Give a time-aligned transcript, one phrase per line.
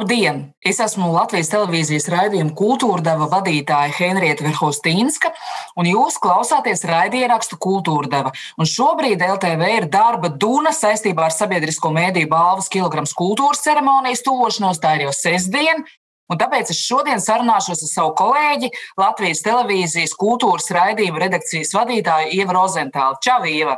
[0.00, 0.54] Labdien!
[0.64, 5.28] Es esmu Latvijas televīzijas raidījuma kultūra deva vadītāja Henrieta Verhostīnska,
[5.76, 8.32] un jūs klausāties raidierakstu kultūra deva.
[8.56, 14.80] Un šobrīd LTV ir darba duna saistībā ar sabiedrisko mēdīju balvas kilograms kultūras ceremonijas tuvošanos,
[14.80, 15.84] tā ir jau sestdien.
[16.32, 18.72] Un tāpēc es šodien sarunāšos ar savu kolēģi,
[19.04, 23.20] Latvijas televīzijas kultūras raidījuma redakcijas vadītāju Ieva Rozentālu.
[23.20, 23.76] Čau, Ieva!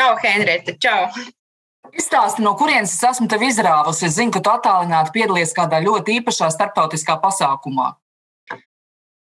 [0.00, 0.78] Čau, Henrieta!
[0.80, 1.04] Čau!
[1.90, 4.06] Izstāsti, no kurienes es esmu tevi izrāvusi.
[4.06, 7.88] Es zinu, ka tu attālināti piedalies kādā ļoti īpašā starptautiskā pasākumā.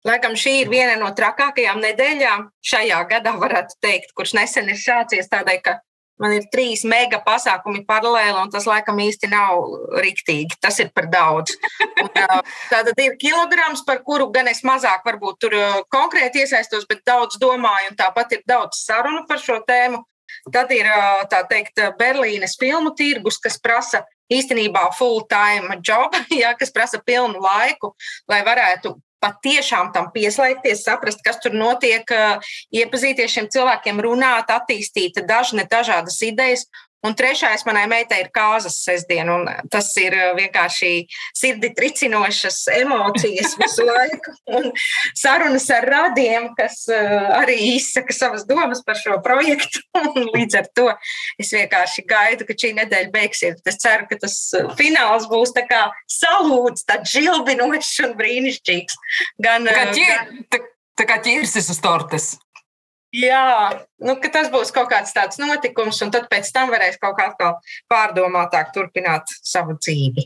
[0.06, 5.28] Laikam šī ir viena no trakākajām nedēļām šajā gadā, varētu teikt, kurš nesen ir sācies
[5.32, 5.76] tādēļ, ka
[6.22, 9.66] man ir trīs mega pasākumi paralēli, un tas laikam īsti nav
[10.06, 10.56] riktīgi.
[10.62, 11.58] Tas ir par daudz.
[11.90, 12.12] Un,
[12.72, 15.58] tā tad ir kilograms, par kuru gan es mazāk varbūt tur
[15.92, 20.06] konkrēti iesaistos, bet daudz domāju, un tāpat ir daudz sarunu par šo tēmu.
[20.54, 20.90] Tad ir
[21.32, 27.96] tā teikt, Berlīnes filmu tirgus, kas prasa īstenībā full-time job, ja, kas prasa pilnu laiku,
[28.30, 32.06] lai varētu patiešām tam pieslēgties, saprast, kas tur notiek,
[32.76, 36.68] iepazīties šiem cilvēkiem, runāt, attīstīt dažne dažādas idejas
[37.06, 40.92] Un trešais manai meitai ir kāzas sestdiena, un tas ir uh, vienkārši
[41.38, 44.34] sirdi tricinošas emocijas visu laiku.
[44.58, 44.72] Un
[45.18, 49.84] sarunas ar radiem, kas uh, arī izsaka savas domas par šo projektu.
[50.16, 50.88] Un līdz ar to
[51.42, 53.62] es vienkārši gaidu, ka šī nedēļa beigsies.
[53.70, 58.98] Es ceru, ka tas uh, fināls būs tā kā salūts, tāds žilbinošs un brīnišķīgs.
[59.46, 60.64] Gan, ķir, tā,
[60.98, 62.34] tā kā ķirsis uz tortes.
[63.16, 63.72] Jā,
[64.04, 67.52] nu, tas būs kaut kāds tāds notikums, un tad pēc tam varēs kaut kā
[67.92, 70.26] pārdomātāk turpināt savu dzīvi.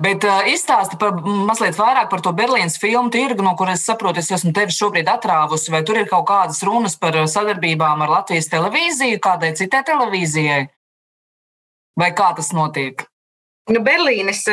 [0.00, 4.30] Bet uh, izstāsti par mazliet vairāk par to Berlīnas filmu tirgu, no kuras saprotu, es
[4.32, 5.72] esmu tevi šobrīd atrāvusi.
[5.74, 10.62] Vai tur ir kaut kādas runas par sadarbībām ar Latvijas televīziju, kādai citai televīzijai?
[12.00, 13.04] Vai kā tas notiek?
[13.68, 14.46] Nu, Berlīnes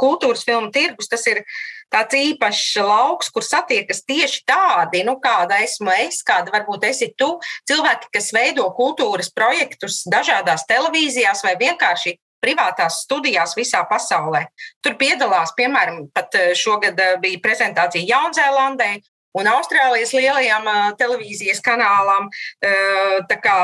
[0.00, 1.44] kultūras filmu tirgus tas ir
[1.90, 7.36] tāds īpašs lauks, kur satiekas tieši tādi, nu, kāda esmu es, kāda varbūt esi tu,
[7.70, 14.46] cilvēki, kas veido kultūras projektus dažādās televīzijās vai vienkārši privātās studijās visā pasaulē.
[14.84, 18.94] Tur piedalās, piemēram, pat šogad bija prezentācija Jaunzēlandē,
[19.38, 23.58] un Austrālijas lielajām uh, televīzijas kanālām, uh, tā kā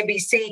[0.00, 0.42] ABC.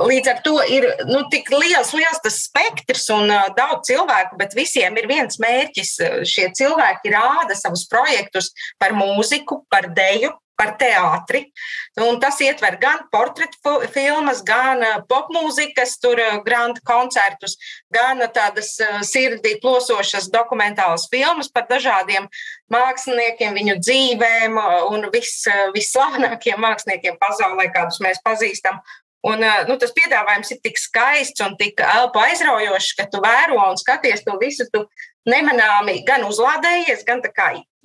[0.00, 4.96] Līdz ar to ir nu, tik liels, liels tas spektrs un daudz cilvēku, bet visiem
[4.98, 5.92] ir viens mērķis.
[6.26, 8.50] Šie cilvēki rāda savus projektus
[8.82, 11.44] par mūziku, par deju, par teātri.
[12.00, 17.56] Un tas ietver gan portretu filmas, gan eh, popmūzikas, tur eh, grand koncertus,
[17.94, 22.28] gan tādas eh, sirdī plosošas dokumentālas filmas par dažādiem
[22.72, 24.58] māksliniekiem, viņu dzīvēm
[24.90, 25.44] un vis,
[25.74, 28.80] visslavenākiem māksliniekiem pasaulē, kādus mēs pazīstam.
[29.24, 33.78] Un, nu, tas piedāvājums ir tik skaists un tik elpu aizraujošs, ka tu vēro un
[33.80, 34.66] skaties to visu.
[34.68, 34.82] Tu
[35.30, 37.24] nemanāmi gan uzlādējies, gan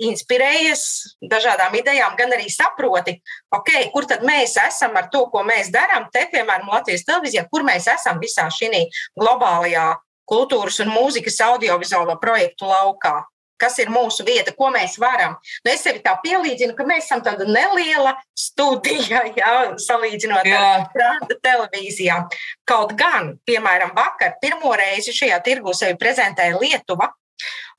[0.07, 0.83] inspirējies
[1.31, 3.17] dažādām idejām, gan arī saproti,
[3.55, 6.07] okay, kur tad mēs esam ar to, ko mēs darām.
[6.13, 8.85] Te, piemēram, Latvijas televīzijā, kur mēs esam visā šī
[9.19, 9.91] globālajā
[10.29, 13.19] kultūras un mūzikas audiovizuālo projektu laukā.
[13.59, 15.33] Kas ir mūsu vieta, ko mēs varam?
[15.65, 20.61] Nu, es sevi tā pielīdzinu, ka mēs esam tāda neliela studija, jā, salīdzinot jā.
[20.95, 22.29] ar televīzijām.
[22.69, 27.09] Kaut gan, piemēram, vakar pirmo reizi šajā tirgu sevi prezentēja Lietuva,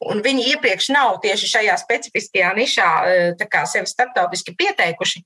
[0.00, 5.24] Un viņi iepriekš nav tieši šajā specifiskajā nišā e, sevi starptautiski pieteikuši.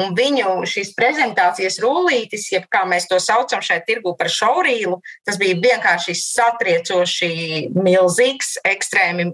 [0.00, 4.96] Un viņu šīs prezentācijas rullītis, jeb kā mēs to saucam šeit tirgu par šaurīlu,
[5.26, 7.28] tas bija vienkārši satriecoši
[7.76, 9.28] milzīgs, ekstrēmi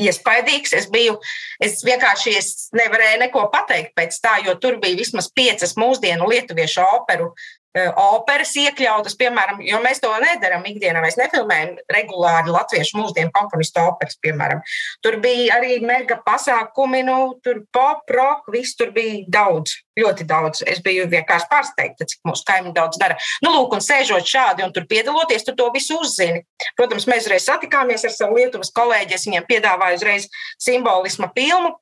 [0.00, 0.72] iespaidīgs.
[0.78, 1.18] Es biju,
[1.60, 6.86] es vienkārši es nevarēju neko pateikt pēc tā, jo tur bija vismaz piecas mūsdienu lietuviešu
[6.96, 7.34] operu
[7.78, 11.02] operas iekļautas, piemēram, jo mēs to nedarām ikdienā.
[11.04, 14.62] Mēs nefilmējam regulāri latviešu mūsdienu komponistu operas, piemēram.
[15.04, 20.64] Tur bija arī mega pasākumi, nu, tur pop, rock, viss tur bija daudz, ļoti daudz.
[20.66, 23.18] Es biju vienkārši pārsteigta, cik mūsu kaimiņi daudz dara.
[23.44, 26.42] Nu, lūk, un sēžot šādi un tur piedaloties, tu to visu uzzini.
[26.78, 30.26] Protams, mēs uzreiz satikāmies ar savu Lietuvas kolēģi, es viņiem piedāvāju uzreiz
[30.58, 31.76] simbolisma filmu,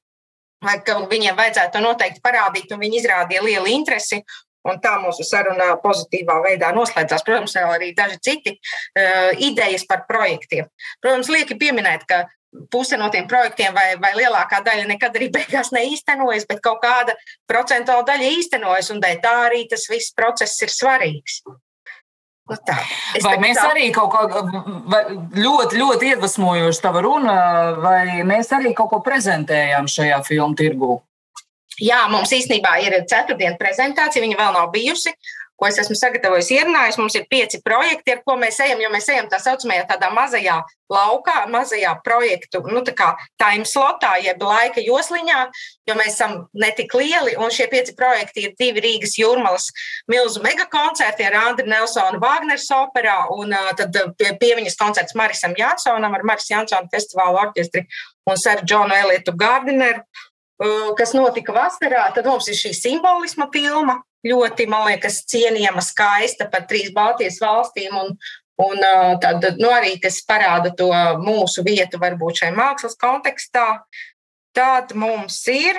[0.84, 4.20] ka viņiem vajadzētu to noteikti parādīt, un viņi izrādīja lielu interesi.
[4.68, 7.24] Un tā mūsu saruna pozitīvā veidā noslēdzās.
[7.26, 10.68] Protams, vēl arī daži citi uh, idejas par projektiem.
[11.02, 12.24] Protams, lieki pieminēt, ka
[12.72, 17.16] puse no tiem projektiem vai, vai lielākā daļa nekad arī beigās neīstenojas, bet kaut kāda
[17.50, 21.42] procentuāla daļa īstenojas, un tā arī tas viss process ir svarīgs.
[22.48, 22.78] Nu tā,
[23.20, 23.66] vai mēs tā...
[23.74, 24.22] arī kaut kā
[25.36, 27.34] ļoti, ļoti iedvesmojoši tava runa,
[27.82, 30.94] vai mēs arī kaut ko prezentējām šajā filmu tirgū?
[31.78, 35.14] Jā, mums īstenībā ir ceturtdiena prezentācija, viņa vēl nav bijusi.
[35.58, 36.96] ko es esmu sagatavojis, ierunājis.
[37.00, 40.60] Mums ir pieci projekti, ar ko mēs ejam, jo mēs ejam tā saucamajā tādā mazajā
[40.88, 43.08] laukā, mazajā projektu, nu, tā kā
[43.42, 45.40] time slotā, jeb laika josliņā,
[45.90, 47.34] jo mēs esam ne tik lieli.
[47.42, 49.66] Un šie pieci projekti ir divi Rīgas jūrmalas
[50.08, 53.50] milzu megakoncerti ar Andriu Nelsonu Vāgners operā un
[53.82, 57.82] tad pie, pieviņas koncerts Marisam Jansonam ar Maris Jansonu festivālu orķestri
[58.30, 60.06] un Sir Džonu Elietu Gardineru
[60.99, 66.66] kas notika vasarā, tad mums ir šī simbolisma filma, ļoti, man liekas, cienījama, skaista par
[66.70, 67.94] trīs Baltijas valstīm.
[67.94, 68.16] Un,
[68.64, 68.87] un
[69.22, 70.90] tad nu, arī tas parāda to
[71.22, 73.69] mūsu vietu, varbūt šajā mākslas kontekstā.
[74.56, 75.78] Tad mums ir.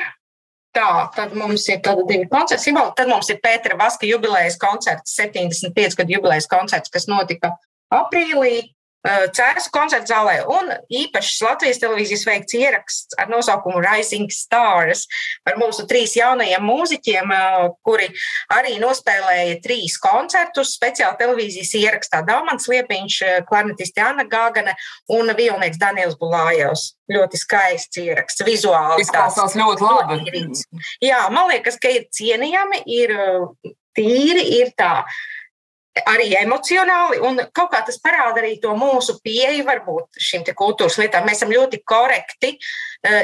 [0.69, 2.93] Tā, tad mums ir tāda divi koncerti simboli.
[2.95, 7.55] Tad mums ir Pētera Vaska jubilejas koncerts, 75 gadu jubilejas koncerts, kas notika
[7.89, 8.69] aprīlī.
[9.07, 15.05] Cēlus koncerta zālē un īpašs Latvijas televīzijas veikts ieraksts ar nosaukumu Rising Stars
[15.47, 17.31] par mūsu trīs jaunajiem mūziķiem,
[17.87, 18.09] kuri
[18.51, 20.75] arī nospēlēja trīs koncertus.
[20.75, 24.75] Speciāli televīzijas ierakstā Daumans Liepiņš, klarnetisti Anna Gāgane
[25.15, 26.89] un violnieks Daniels Bulājevs.
[27.09, 29.07] Ļoti skaists ieraksts, vizuāli.
[29.15, 30.43] Tas ļoti labi.
[31.01, 33.15] Jā, man liekas, ka ir cienījami, ir
[33.97, 35.05] tīri, ir tā
[36.07, 41.27] arī emocionāli, un kaut kā tas parāda arī to mūsu pieeju varbūt šīm kultūras lietām.
[41.27, 42.55] Mēs esam ļoti korekti,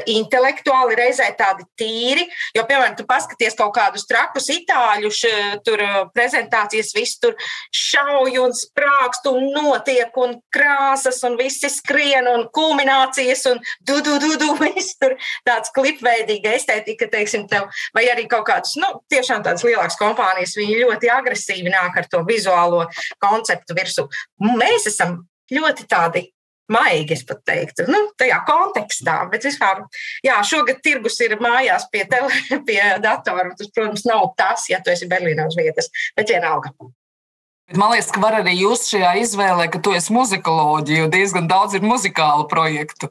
[0.07, 2.23] intelektuāli, reizē tādi tīri,
[2.55, 5.21] jo, piemēram, tu paskaties kaut kādus trakus itāļus,
[5.65, 7.35] tur eh, prezentācijas, viss tur
[7.75, 14.17] šauj un sprākst un notiek un krāsas un visi skrien un kulminācijas un du, du,
[14.23, 15.17] du, du, viss tur.
[15.47, 20.81] Tāds klipveidīga estētika, teiksim, tev, vai arī kaut kādas, nu, tiešām tādas lielākas kompānijas, viņi
[20.83, 22.85] ļoti agresīvi nāk ar to vizuālo
[23.23, 24.07] konceptu virsū.
[24.45, 26.25] Mēs esam ļoti tādi
[26.71, 29.19] maigi, es pat teiktu, nu, tajā kontekstā.
[29.31, 29.83] Bet vispār,
[30.25, 32.31] jā, šogad tirgus ir mājās pie, tele,
[32.67, 33.53] pie datora.
[33.57, 36.73] Tas, protams, nav tas, ja tu esi Berlīnā uz vietas, bet vienalga.
[37.73, 41.73] Man liekas, ka var arī jūs šajā izvēlē, ka tu esi muzikoloģija, jo diezgan daudz
[41.73, 43.09] ir muzikālu projektu.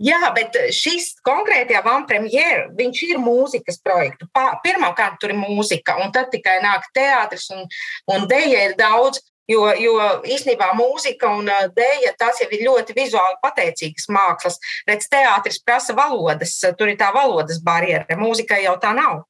[0.00, 4.30] Jā, bet šis konkrētajā Van Premjera, viņš ir mūzikas projekts.
[4.64, 7.66] Pirmkārt, tur ir mūzika, un tad tikai nāk teātris un,
[8.08, 9.20] un dēļa ir daudz.
[9.50, 9.94] Jo, jo
[10.30, 14.60] īstenībā mūzika un dēļa tās jau ir ļoti vizuāli pateicīgas mākslas.
[14.86, 19.24] Redz, teātris prasa valodas, tur ir tā valodas barjera, mūzikai jau tā nav.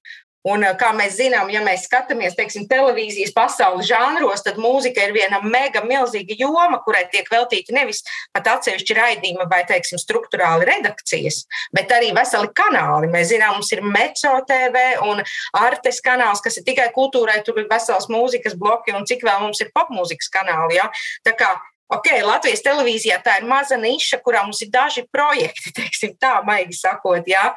[0.49, 5.43] Un, kā mēs zinām, ja mēs skatāmies teiksim, televīzijas pasaules žanros, tad mūzika ir viena
[5.45, 8.01] mega milzīga joma, kurai tiek veltīti nevis
[8.33, 11.43] pat atsevišķi raidījumi vai teiksim, struktūrāli redakcijas,
[11.77, 13.11] bet arī veseli kanāli.
[13.13, 15.21] Mēs zinām, mums ir Meco TV un
[15.61, 19.61] Artes kanāls, kas ir tikai kultūrai, tur ir vesels mūzikas bloki un cik vēl mums
[19.61, 20.81] ir popmūzikas kanāli.
[20.81, 20.89] Ja?
[21.27, 21.53] Tā kā
[21.91, 26.77] Ok, Latvijas televīzijā tā ir maza niša, kurā mums ir daži projekti, teiksim, tā maigi
[26.79, 27.49] sakot, jā,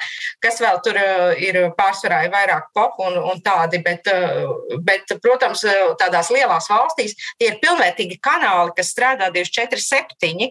[0.41, 5.13] kas vēl tur uh, ir pārsvarā ir vairāk pop un, un tādi, bet, uh, bet,
[5.21, 10.49] protams, uh, tādās lielās valstīs tie ir pilnvērtīgi kanāli, kas strādā 24, 7.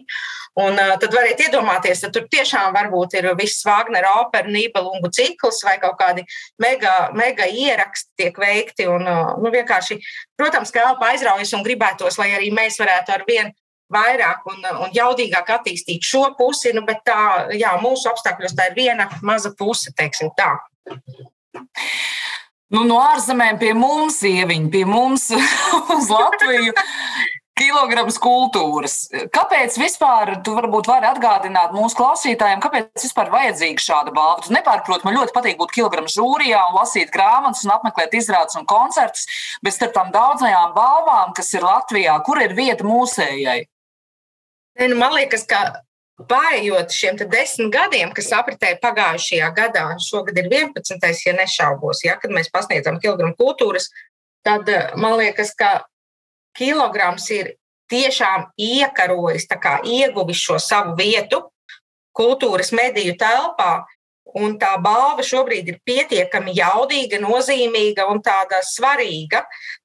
[0.63, 5.79] Un tad variet iedomāties, ka tur tiešām varbūt ir viss Wagner opera, Nībelungu cikls vai
[5.81, 6.21] kaut kādi
[6.61, 8.85] mega, mega ieraksti tiek veikti.
[8.85, 9.09] Un,
[9.41, 9.49] nu,
[10.37, 13.49] protams, ka elpa aizraujas un gribētos, lai arī mēs varētu ar vienu
[13.93, 18.79] vairāk un, un jaudīgāk attīstīt šo pusi, nu, bet tā, jā, mūsu apstākļos tā ir
[18.79, 20.55] viena maza puse, teiksim tā.
[22.73, 25.29] Nu, no ārzemēm pie mums, ieviņi, pie mums
[25.97, 26.73] uz Latviju.
[27.53, 28.95] Kilograms kultūras.
[29.33, 34.41] Kāpēc vispār, tu varbūt vari atgādināt mūsu klausītājiem, kāpēc vispār vajadzīga šāda balva?
[34.41, 38.65] Tu nepārproti, man ļoti patīk būt kilogramu žūrijā un lasīt grāmatas un apmeklēt izrādes un
[38.65, 39.29] koncertus,
[39.61, 43.59] bet starp tām daudzajām balvām, kas ir Latvijā, kur ir vieta mūsējai?
[44.79, 45.65] Ne, nu, man liekas, ka
[46.13, 51.07] Pājot šiem desmit gadiem, kas apritēja pagājušajā gadā, šogad ir 11.
[51.25, 53.89] ja nešaubos, ja, kad mēs pasniedzam kilogramu kultūras,
[54.45, 55.87] tad man liekas, ka
[56.53, 57.55] kilograms ir
[57.89, 59.49] tiešām iekarojis,
[59.89, 61.41] ieguvis šo savu vietu
[62.13, 63.83] kultūras mediju telpā.
[64.33, 69.43] Un tā balva šobrīd ir pietiekami jaudīga, nozīmīga un tāda svarīga.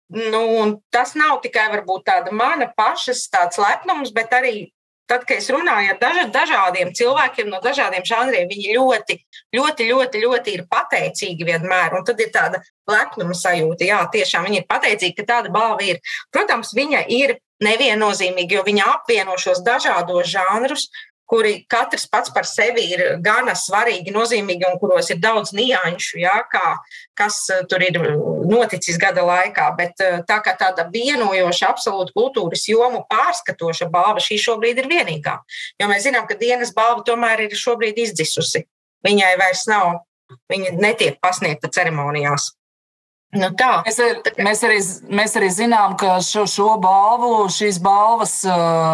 [0.09, 3.29] Nu, tas nav tikai varbūt mana pašas
[3.59, 4.71] lepnums, bet arī
[5.09, 9.19] tad, kad es runāju ar daža, dažādiem cilvēkiem no dažādiem žanriem, viņi ļoti,
[9.57, 11.97] ļoti, ļoti, ļoti ir pateicīgi vienmēr.
[11.99, 13.89] Un tad ir tāda lepnuma sajūta.
[13.89, 16.03] Jā, tiešām viņi ir pateicīgi, ka tāda balva ir.
[16.35, 20.87] Protams, viņa ir neviennozīmīga, jo viņa apvieno šos dažādos žanrus,
[21.29, 26.35] kuri katrs pats par sevi ir gana svarīgi, nozīmīgi un kuros ir daudz nianšu, jā,
[26.53, 26.79] kā,
[27.19, 28.01] kas eh, tur ir
[28.49, 29.69] noticis gada laikā.
[29.79, 35.39] Bet eh, tā kā tāda vienojoša, absolūta kultūras jomu pārskatoša balva šī šobrīd ir vienīgā.
[35.81, 38.65] Jo mēs zinām, ka dienas balva tomēr ir šobrīd izdzisusi.
[39.07, 40.01] Viņai vairs nav,
[40.51, 42.55] viņa netiek pasniegta ceremonijās.
[43.37, 43.83] Nu tā.
[43.85, 44.77] Mēs, ar, mēs, arī,
[45.13, 48.39] mēs arī zinām, ka šo, šo balvu, šīs balvas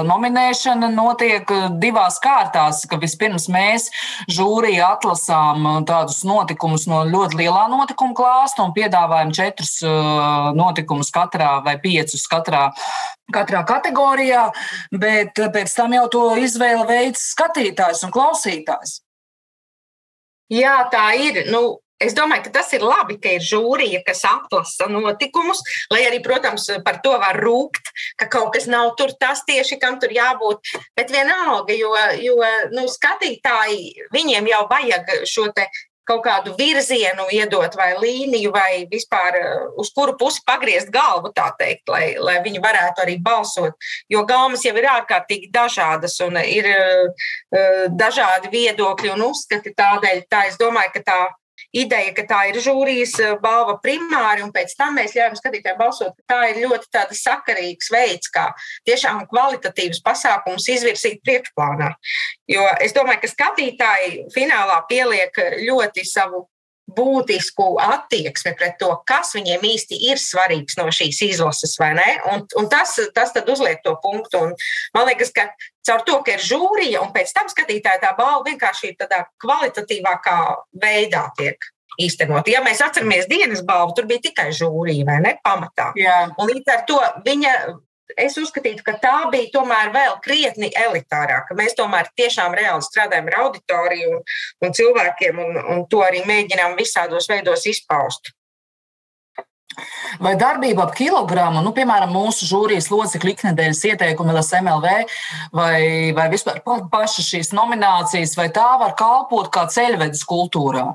[0.08, 2.80] nominēšana notiek divās kārtās.
[2.98, 3.86] Vispirms mēs
[4.34, 9.76] žūrija atlasām tādus notikumus no ļoti lielā notikuma klāsta un piedāvājam četrus
[10.58, 12.72] notikumus katrā vai piecus katrā.
[13.34, 14.48] Katrā kategorijā,
[14.98, 18.98] bet pēc tam jau to izvēle veids skatītājs un klausītājs.
[20.52, 21.44] Jā, tā ir.
[21.54, 26.20] Nu, Es domāju, ka tas ir labi, ka ir žūrija, kas atlasa notikumus, lai arī,
[26.24, 30.74] protams, par to var rūkt, ka kaut kas nav tur tas tieši, kam tur jābūt.
[30.96, 32.38] Bet vienalga, jo, jo
[32.74, 35.68] nu, skatītāji, viņiem jau vajag šo te
[36.04, 39.38] kaut kādu virzienu iedot, vai līniju, vai vispār
[39.80, 43.78] uz kuru pusi pagriezt galvu, tā teikt, lai, lai viņi varētu arī balsot.
[44.12, 49.72] Jo gaumas jau ir ārkārtīgi dažādas un ir uh, dažādi viedokļi un uzskati.
[49.78, 51.20] Tādēļ tā es domāju, ka tā
[51.74, 56.16] ideja, ka tā ir žūrijas eh, balva primāri, un pēc tam mēs ļaujam skatītājiem balsot,
[56.30, 58.48] tā ir ļoti sakarīgs veids, kā
[58.88, 61.92] tiešām kvalitatīvus pasākumus izvirzīt priekšplānā.
[62.50, 66.46] Jo es domāju, ka skatītāji finālā pieliek ļoti savu
[66.96, 72.08] būtisku attieksmi pret to, kas viņiem īsti ir svarīgs no šīs izlases, vai ne?
[72.32, 74.40] Un, un tas, tas tad uzliek to punktu.
[74.48, 74.56] Un
[74.96, 75.48] man liekas, ka
[75.86, 80.38] caur to, ka ir žūrija un pēc tam skatītāja tā balva vienkārši tādā kvalitatīvākā
[80.82, 81.70] veidā tiek
[82.00, 82.48] īstenot.
[82.50, 85.34] Ja mēs atceramies dienas balvu, tur bija tikai žūrija, vai ne?
[85.44, 85.92] Pamatā.
[85.98, 86.24] Jā.
[86.38, 87.52] Un līdz ar to viņa
[88.16, 91.56] es uzskatītu, ka tā bija tomēr vēl krietni elitārāka.
[91.58, 94.22] Mēs tomēr tiešām reāli strādājam ar auditoriju un,
[94.64, 98.34] un cilvēkiem, un, un to arī mēģinām visādos veidos izpaust.
[100.22, 104.92] Vai darbība ap kilogramu, nu, piemēram, mūsu žūrijas locekļu iknedēļas ieteikumi LSMLV
[105.56, 105.78] vai,
[106.14, 106.60] vai vispār
[106.92, 110.92] pašas šīs nominācijas, vai tā var kalpot kā ceļvedis kultūrā?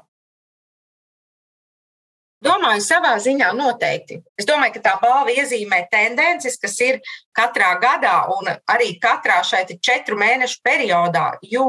[2.40, 4.22] Domāju, savā ziņā noteikti.
[4.40, 7.02] Es domāju, ka tā balva iezīmē tendences, kas ir
[7.36, 11.34] katrā gadā un arī katrā šeit četru mēnešu periodā.
[11.44, 11.68] Jo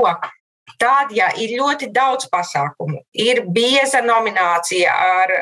[0.79, 5.33] tad, ja ir ļoti daudz pasākumu, ir bieza nominācija ar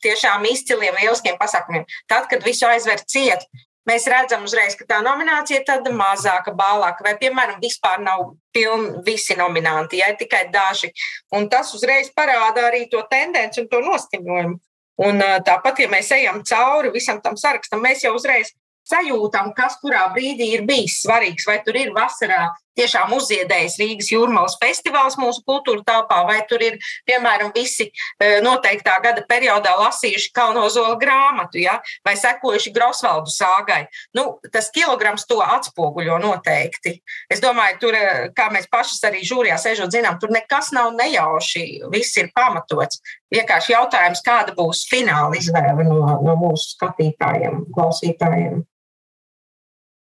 [0.00, 3.44] tiešām izciliem, lieliskiem pasākumiem, tad, kad visu aizver ciet,
[3.88, 9.04] mēs redzam uzreiz, ka tā nominācija ir tāda mazāka, bālāka, vai, piemēram, vispār nav pilni
[9.04, 10.88] visi nominanti, ja ir tikai daži.
[11.36, 14.58] Un tas uzreiz parāda arī to tendenci un to noskaņojumu.
[15.00, 18.52] Un tāpat, ja mēs ejam cauri visam tam sarakstam, mēs jau uzreiz
[18.90, 21.46] sajūtam, kas kurā brīdī ir bijis svarīgs.
[21.48, 22.48] Vai tur ir vasarā
[22.78, 28.96] tiešām uzziedējis Rīgas jūrmālas festivāls mūsu kultūra tāpā, vai tur ir, piemēram, visi e, noteiktā
[29.04, 31.78] gada periodā lasījuši Kalnozola grāmatu, ja?
[32.06, 33.82] vai sekojuši Grosvaldu sāgai.
[34.16, 36.96] Nu, tas kilograms to atspoguļo noteikti.
[37.32, 41.66] Es domāju, tur, e, kā mēs pašas arī žūrijā sēžot, zinām, tur nekas nav nejauši,
[41.92, 43.02] viss ir pamatots.
[43.30, 48.64] Vienkārši jautājums, kāda būs fināla izvēle no, no mūsu skatītājiem, klausītājiem.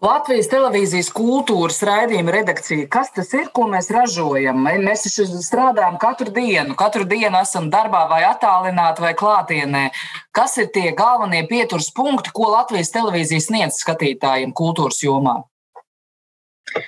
[0.05, 2.89] Latvijas televīzijas kultūras raidījuma redakcija.
[2.93, 4.59] Kas tas ir, ko mēs ražojam?
[4.85, 5.07] Mēs
[5.47, 6.77] strādājam katru dienu.
[6.77, 9.87] Katru dienu esam darbā vai attālināti vai klātienē.
[10.35, 15.39] Kas ir tie galvenie pieturas punkti, ko Latvijas televīzija sniedz skatītājiem kultūras jomā?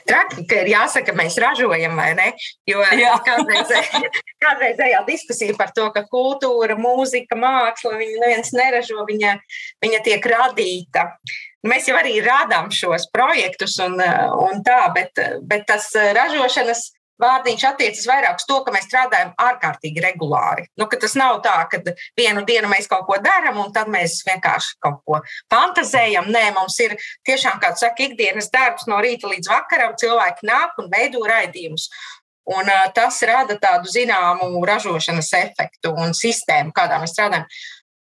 [0.08, 2.30] Traki, ka ir jāsaka, mēs ražojam, vai ne?
[2.68, 2.84] Jo
[3.28, 3.98] kādreizējā
[4.42, 9.36] kādreiz diskusija par to, ka kultūra, mūzika, māksla, viņa neviens neražo, viņa,
[9.84, 11.10] viņa tiek radīta.
[11.68, 16.90] Mēs jau arī rādām šos projektus un, un tā, bet, bet tas ražošanas
[17.22, 20.66] vārdiņš attiecas vairāk uz to, ka mēs strādājam ārkārtīgi regulāri.
[20.78, 21.80] Nu, tas nav tā, ka
[22.18, 26.28] vienu dienu mēs kaut ko darām, un tad mēs vienkārši kaut ko fantazējam.
[26.32, 26.96] Nē, mums ir
[27.28, 29.96] tiešām, kā saka, ikdienas darbs no rīta līdz vakaram.
[30.00, 31.88] Cilvēki nāk un veido raidījumus.
[32.46, 37.48] Un, uh, tas rada tādu zināmu ražošanas efektu un sistēmu, kādā mēs strādājam.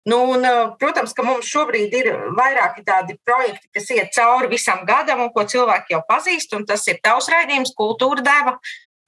[0.06, 0.44] Nu, un,
[0.78, 2.08] protams, ka mums šobrīd ir
[2.38, 6.54] vairāki tādi projekti, kas iet cauri visam gadam, un ko cilvēki jau pazīst.
[6.68, 8.54] Tas ir tavs raidījums, kultūra deva,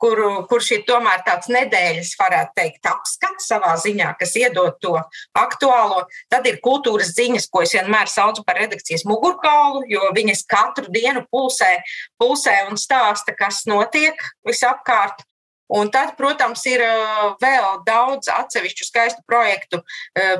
[0.02, 0.18] kur,
[0.50, 4.96] kurš ir tomēr tāds nedēļas, varētu teikt, apskats savā ziņā, kas iedod to
[5.38, 6.04] aktuālo.
[6.32, 11.24] Tad ir kultūras ziņas, ko es vienmēr saucu par redakcijas mugurkaulu, jo viņas katru dienu
[11.30, 11.76] pulsē,
[12.18, 15.26] pulsē un stāsta, kas notiek visapkārt.
[15.68, 16.80] Un tad, protams, ir
[17.42, 19.82] vēl daudz atsevišķu skaistu projektu.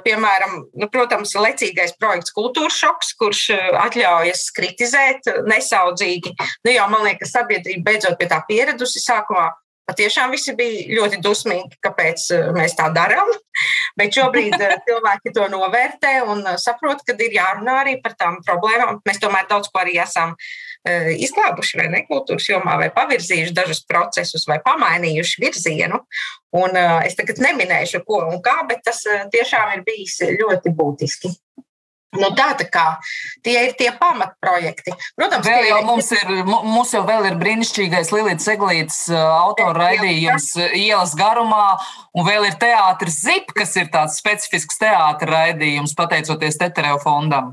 [0.05, 3.45] Piemēram, nu, protams, lecīgais projekts Kultūras šoks, kurš
[3.85, 6.33] atļaujas kritizēt nesaudzīgi.
[6.65, 9.51] Nu, jau man liekas, sabiedrība beidzot pie tā pieradusi sākumā.
[9.89, 13.31] Patiešām visi bija ļoti dusmīgi, kāpēc mēs tā darām.
[13.97, 14.57] Bet šobrīd
[14.89, 19.01] cilvēki to novērtē un saprot, ka ir jārunā arī par tām problēmām.
[19.09, 20.37] Mēs tomēr daudz ko arī esam
[21.25, 26.03] izglābuši vai ne kultūras jomā, vai pavirzījuši dažus procesus, vai pamainījuši virzienu.
[26.59, 29.05] Un es tagad neminēšu, ko un kā, bet tas
[29.35, 31.35] tiešām ir bijis ļoti būtiski.
[32.17, 32.87] Nu, tā, tā kā
[33.45, 34.95] tie ir tie pamatprojekti.
[35.19, 35.85] Protams, vēl jau ir...
[35.85, 41.77] mums ir, mums jau vēl ir brīnišķīgais Lilijas Eglītes autora raidījums ielas garumā,
[42.17, 47.53] un vēl ir teātris ZIP, kas ir tāds specifisks teātris raidījums, pateicoties Tetereo fondam.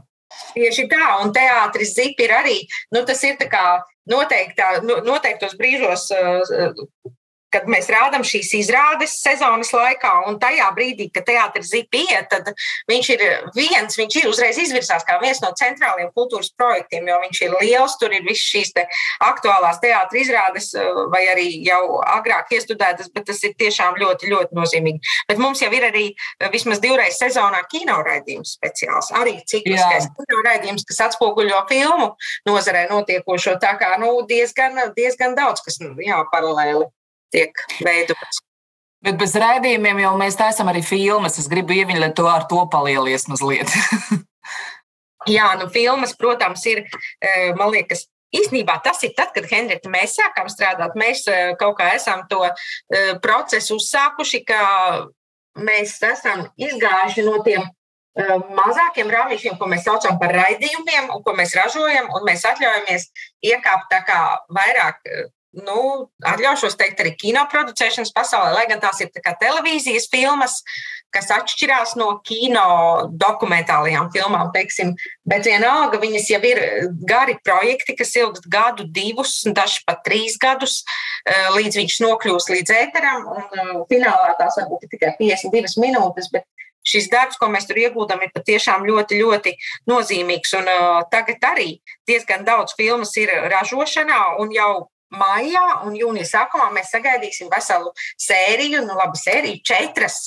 [0.56, 2.58] Tieši tā, un teātris ZIP ir arī,
[2.96, 3.65] nu, tas ir tā kā
[4.12, 6.08] noteiktā, nu, noteiktos brīžos
[7.56, 12.52] kad mēs rādām šīs izrādes sezonas laikā, un tajā brīdī, kad teātris zipīja, tad
[12.92, 13.24] viņš ir
[13.56, 17.96] viens, viņš ir uzreiz izvirzās kā viens no centrālajiem kultūras projektiem, jo viņš ir liels,
[18.02, 18.86] tur ir visas šīs te
[19.24, 20.72] aktuālās teātris izrādes,
[21.14, 25.16] vai arī jau agrāk iestudētas, bet tas ir tiešām ļoti, ļoti nozīmīgi.
[25.30, 26.06] Bet mums jau ir arī
[26.54, 32.12] vismaz divreiz sezonā kino raidījums speciāls, arī cikliskais kino raidījums, kas atspoguļo filmu
[32.50, 36.86] nozarē notiekošo, tā kā, nu, diezgan, diezgan daudz, kas, jā, paralēli
[37.36, 38.42] tiek veidots.
[39.06, 41.38] Bet bez raidījumiem jau mēs taisām arī filmas.
[41.38, 43.70] Es gribu ieviņot, lai to ar to palielies mazliet.
[45.36, 46.84] Jā, nu, filmas, protams, ir,
[47.22, 50.98] e, man liekas, īstenībā tas ir tad, kad Henrika mēs sākām strādāt.
[50.98, 52.54] Mēs e, kaut kā esam to e,
[53.22, 54.60] procesu uzsākuši, ka
[55.62, 57.65] mēs esam izgājuši no tiem
[58.56, 63.10] mazākiem rāmīšiem, ko mēs saucam par raidījumiem, un ko mēs ražojam, un mēs atļaujamies
[63.44, 64.20] iekāpt tā kā
[64.56, 65.01] vairāk
[65.64, 70.60] nu, atļaušos teikt, arī kino producēšanas pasaulē, lai gan tās ir televīzijas filmas,
[71.16, 72.66] kas atšķirās no kino
[73.16, 74.94] dokumentālajām filmām, teiksim,
[75.28, 76.62] bet vienalga viņas jau ir
[77.08, 80.82] gari projekti, kas ilgst gadu, divus, dažs pat trīs gadus,
[81.24, 86.30] eh, līdz viņš nokļūs līdz ēteram, un eh, finālā tās varbūt ir tikai 52 minūtes,
[86.34, 86.48] bet
[86.86, 89.56] šis darbs, ko mēs tur iegūstam, ir patiešām ļoti, ļoti
[89.90, 90.54] nozīmīgs.
[90.60, 94.72] Un, uh, tagad arī diezgan daudz filmas ir ražošanā, un jau
[95.14, 100.20] maijā un jūnija sākumā mēs sagaidīsim veselu sēriju, nu labi, sēriju četras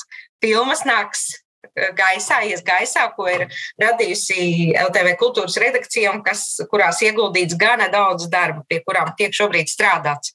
[0.42, 3.46] filmas nāks e, gaisā, ies gaisā, ko ir
[3.82, 10.34] radījusi LTV kultūras redakcija kas, kurās ieguldīts gana daudz darba, pie kurām tiek šobrīd strādāts.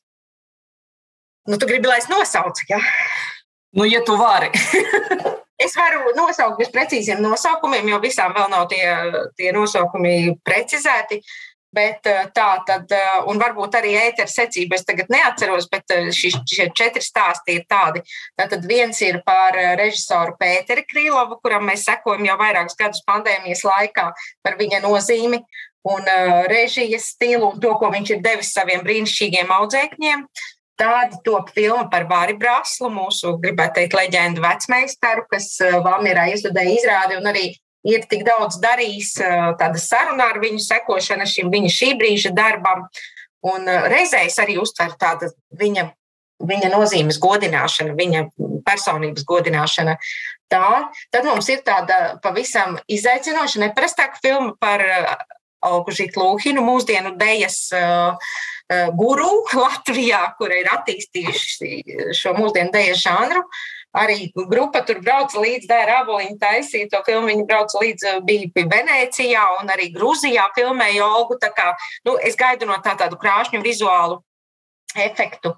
[1.48, 2.80] Nu, tu gribi, lai es nosaucu, ja?
[3.76, 4.52] Nu, ja tu vari.
[5.66, 8.86] es varu nosaukt bez precīziem nosaukumiem, jo visām vēl nav tie,
[9.36, 11.20] tie nosaukumi precizēti.
[11.20, 15.90] Uh, Bet eh, tā tad, eh, un varbūt arī ēteru secība, es tagad neatceros, bet
[15.96, 18.04] eh, šis, šie četri stāsti ir tādi.
[18.38, 24.10] Tātad viens ir par režisoru Pēteri Krīlovu, kuram mēs sekojam jau vairākus gadus pandēmijas laikā
[24.46, 25.42] par viņa nozīmi
[25.90, 26.06] un
[26.48, 30.28] režijas stilu un to, ko viņš ir devis saviem brīnišķīgiem audzēkņiem.
[30.80, 35.52] Tāda top filma par Vāri Brāslu, mūsu, gribētu teikt, leģendu vecmeistaru, kas
[35.86, 37.50] Valmierā izdudēja izrādi un arī
[37.88, 39.16] ir tik daudz darījis,
[39.60, 42.88] tāda saruna ar viņu, sekošana šim viņa šī brīža darbam.
[43.44, 45.28] Un reizēs arī uztver tāda
[45.60, 45.90] viņa,
[46.48, 48.24] viņa nozīmes godināšana, viņa
[48.64, 49.98] personības godināšana.
[50.52, 50.68] Tā,
[51.12, 54.84] tad mums ir tāda pavisam izaicinoša, neparastāka filma par
[55.64, 57.60] Augužītu Lūhinu, mūsdienu dēļas
[58.96, 59.32] guru
[59.64, 63.44] Latvijā, kur ir attīstījuši šo mūsdienu dēļas žanru.
[63.44, 67.30] Uh, Arī grupa tur brauca līdz Dēra Aboliņa taisīt to filmu.
[67.30, 71.38] Viņi brauca līdz eh, bija Venecijā un arī Grūzijā filmēja Olgu.
[71.42, 71.72] Tā kā,
[72.08, 74.24] nu, es gaidu no tā tādu krāšņu vizuālu
[74.96, 75.54] efektu.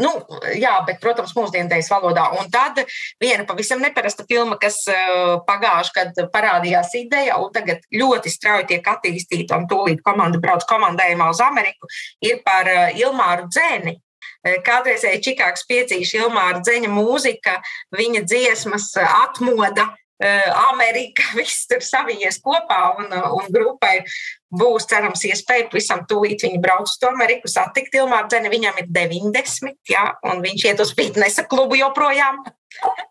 [0.00, 0.10] Nu,
[0.56, 2.28] jā, bet, protams, mūsdienās valodā.
[2.38, 2.80] Un tad
[3.20, 8.92] viena pavisam neparasta filma, kas uh, pagājušajā gadā parādījās ideja, un tagad ļoti strauji tiek
[8.92, 11.90] attīstīta, un tūlīt komanda brauc komandējumā uz Ameriku,
[12.24, 13.98] ir par uh, Ilmāru Dzēni.
[14.48, 17.58] Eh, kādreizēji Čikāgas piecīša Ilmāra Dzeņa mūzika,
[17.96, 19.88] viņa dziesmas eh, atmoda
[20.22, 24.00] eh, Amerika, viss tur savijies kopā, un, un grupai
[24.48, 28.92] būs, cerams, iespēja visam tūlīt viņi brauc uz to Ameriku, satikt Ilmāru Dzeni, viņam ir
[28.94, 32.44] 90, jā, un viņš iet uz fitnesa klubu joprojām.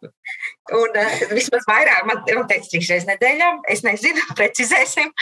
[0.80, 0.98] un
[1.34, 5.14] vismaz vairāk, man, man teica, trīs reizes nedēļā, es nezinu, precizēsim.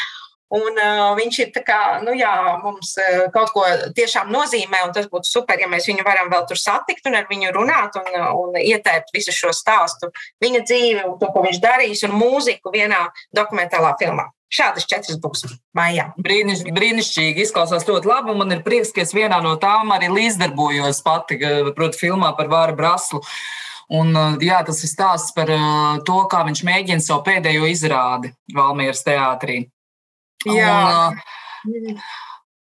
[0.53, 2.31] Un, uh, viņš ir kā, nu, jā,
[2.62, 3.63] mums uh, kaut ko
[3.97, 7.25] tiešām nozīmē, un tas būtu super, ja mēs viņu varam vēl tur satikt un ar
[7.31, 10.12] viņu runāt un, un ieteikt visu šo stāstu,
[10.45, 14.29] viņa dzīvi un to, ko viņš darīs, un mūziku vienā dokumentālā filmā.
[14.53, 16.12] Šādas četras būs mājā.
[16.21, 18.38] Brīniš, brīnišķīgi izklausās ļoti labi.
[18.38, 21.41] Man ir prieks, ka es vienā no tām arī līdzdarbojos pati,
[21.75, 23.25] proti, filmā par Vāru Braslu.
[23.97, 25.49] Un, jā, tas ir stāsts par
[26.05, 29.65] to, kā viņš mēģina savu pēdējo izrādi Valmieras teātrī.
[30.45, 30.77] Jā.
[31.65, 31.99] Un,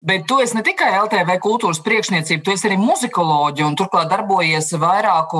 [0.05, 4.67] Bet tu esi ne tikai LTV kultūras priekšniecība, tu esi arī muzikoloģija un turklāt darbojies
[4.77, 5.39] vairāku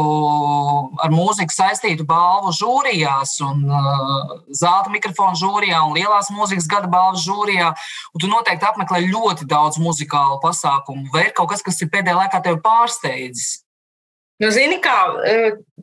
[1.06, 7.22] ar mūziku saistītu balvu žūrijās, un uh, zelta mikrofonu žūrijā un lielās mūzikas gada balvu
[7.28, 7.76] žūrijā.
[8.16, 11.12] Un tu noteikti apmeklē ļoti daudz muzikālu pasākumu.
[11.14, 13.65] Vai ir kaut kas, kas ir pēdējā laikā tevi pārsteidzis?
[14.44, 14.96] Nu, zini, kā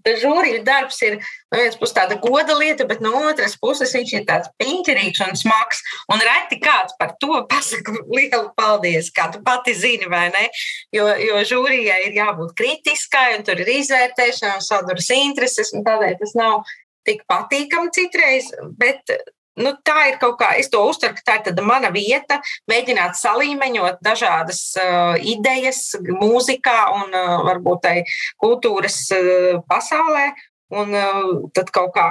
[0.03, 4.25] žūrija darbs ir no vienas puses tāda goda lieta, bet no otras puses viņš ir
[4.29, 5.83] tāds piņķerīgs un smags.
[6.13, 10.47] Un reti kāds par to pasaka lielu paldies, kā tu pati zini, vai ne?
[10.95, 16.19] Jo, jo žūrijai ir jābūt kritiskai, un tur ir izvērtēšana, un saduras intereses, un tādēļ
[16.21, 16.61] tas nav
[17.07, 18.51] tik patīkami citreiz.
[18.79, 19.17] Bet
[19.61, 24.01] nu, tā ir kaut kā, es to uztveru, ka tā ir mana vieta, mēģināt salīmeņot
[24.05, 27.97] dažādas uh, idejas mūzikā un uh, varbūt tai
[28.41, 30.31] kultūras uh, pasaulē,
[30.73, 32.11] un uh, tad kaut kā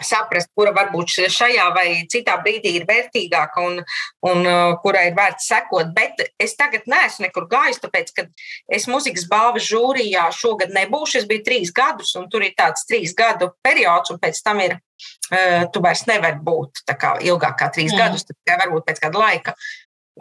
[0.00, 3.80] saprast, kura varbūt šajā vai citā brīdī ir vērtīgāka un,
[4.28, 5.92] un uh, kurai ir vērts sekot.
[5.96, 8.26] Bet es tagad neesmu nekur gājis, tāpēc, ka
[8.72, 11.22] es muzikas balvas žūrijā šogad nebūšu.
[11.22, 14.78] Es biju trīs gadus, un tur ir tāds trīs gadu periods, un pēc tam ir,
[14.78, 18.00] uh, tu vairs nevari būt kā, ilgāk kā trīs mm.
[18.00, 19.56] gadus, tikai varbūt pēc kāda laika.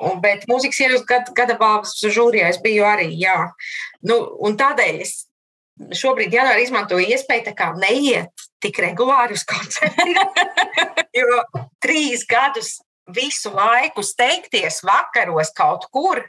[0.02, 3.52] Un, bet mūzikas ierakstu gada, balvas žūrijā es biju arī, jā.
[4.08, 4.24] Nu,
[4.58, 5.18] tādēļ es
[5.96, 10.18] šobrīd janvārī izmantoju iespēju neiet tik regulāri uz koncertiem.
[11.20, 11.44] jo
[11.84, 12.80] trīs gadus
[13.12, 16.22] visu laiku steigties vakaros kaut kur.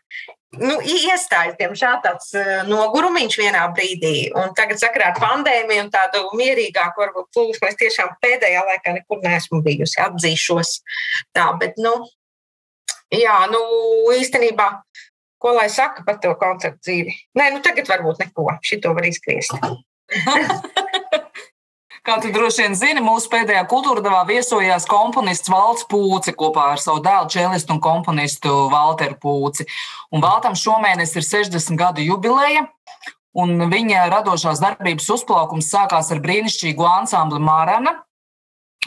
[0.53, 4.17] Nu, iestājas, diemžēl, tāds uh, nogurumiņš vienā brīdī.
[4.37, 9.23] Un tagad, sakarā ar pandēmiju un tādu mierīgāku, varbūt plūsmu, es tiešām pēdējā laikā nekur
[9.25, 10.75] neesmu bijusi, atzīšos.
[11.33, 11.95] Tā, bet, nu,
[13.17, 13.63] jā, nu,
[14.19, 14.69] īstenībā
[15.43, 17.17] Ko lai saka par to koncertu dzīvi?
[17.39, 18.47] Nē, nu tagad varbūt neko.
[18.63, 19.57] Šito var izkriest.
[22.03, 26.81] Kā tu droši vien zini, mūsu pēdējā kultūra devā viesojās komponists Valts Pūci kopā ar
[26.83, 29.69] savu dēlu čelistu un komponistu Valteru Pūci.
[30.11, 32.65] Un Valtam šomēnes ir 60 gadu jubileja,
[33.39, 37.95] un viņa radošās darbības uzplaukums sākās ar brīnišķīgu ansambli Mārana,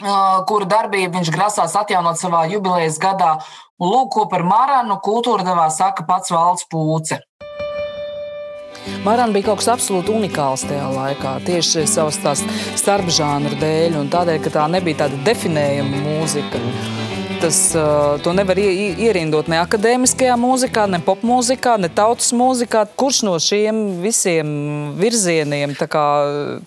[0.00, 3.38] kuru darbību viņš grasās atjaunot savā jubilejas gadā.
[3.80, 7.20] Un lūk, ko par Maranu kultūra devā saka pats valsts pūce.
[9.04, 12.44] Marana bija kaut kas absolūti unikāls tajā laikā, tieši savas tās
[12.78, 16.62] starpžānru dēļ, un tādēļ, ka tā nebija tāda definējama mūzika.
[17.40, 17.76] Tas,
[18.24, 22.86] to nevar ierindot ne akadēmiskajā mūzikā, ne popmūzikā, ne tautas mūzikā.
[22.98, 24.48] Kurš no šiem visiem
[24.98, 26.06] virzieniem kā,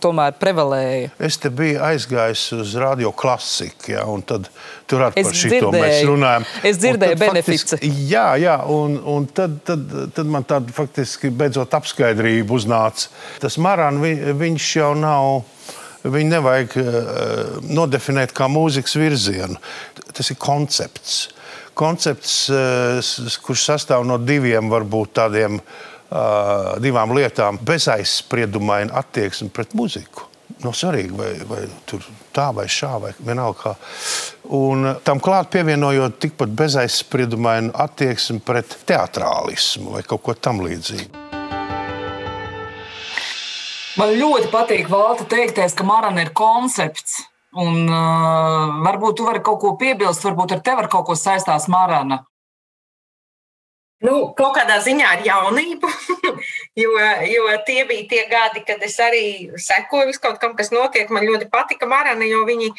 [0.03, 1.09] tomēr prevalēja?
[1.29, 4.47] Es te biju aizgājis uz radio klasiku, ja, un tad
[4.89, 6.47] tur arī par šito mēs runājam.
[6.69, 7.81] Es dzirdēju benefici.
[8.09, 13.09] Jā, jā, un, un tad, tad, tad man tāda faktiski beidzot apskaidrība uznāca.
[13.41, 14.05] Tas Marāns,
[14.39, 15.41] viņš jau nav
[16.03, 19.59] Viņu nevajag uh, nodefinēt kā mūzikas virzienu.
[20.15, 21.27] Tas ir koncepts.
[21.77, 30.29] Koncepts, uh, kurš sastāv no diviem, varbūt tādiem uh, divām lietām- bezaizspriedumaina attieksme pret muziku.
[30.59, 32.03] Nav no svarīgi, vai, vai tur
[32.35, 33.75] tā vai šā, vai vienalga.
[34.57, 41.28] Un tam klāt pievienojot tikpat bezaizspriedumainu attieksmi pret teatrālismu vai kaut ko tamlīdzīgu.
[43.99, 47.17] Man ļoti patīk Valta teiktais, ka Marana ir koncepts.
[47.59, 51.65] Un, uh, varbūt tu vari kaut ko piebilst, varbūt ar tevi ar kaut ko saistās
[51.71, 52.21] Marana.
[54.05, 55.89] Nu, kaut kādā ziņā ar jaunību,
[56.83, 56.93] jo,
[57.27, 59.23] jo tie bija tie gadi, kad es arī
[59.59, 61.11] sekoju kaut kam, kas notiek.
[61.11, 62.71] Man ļoti patika Marana, jo viņi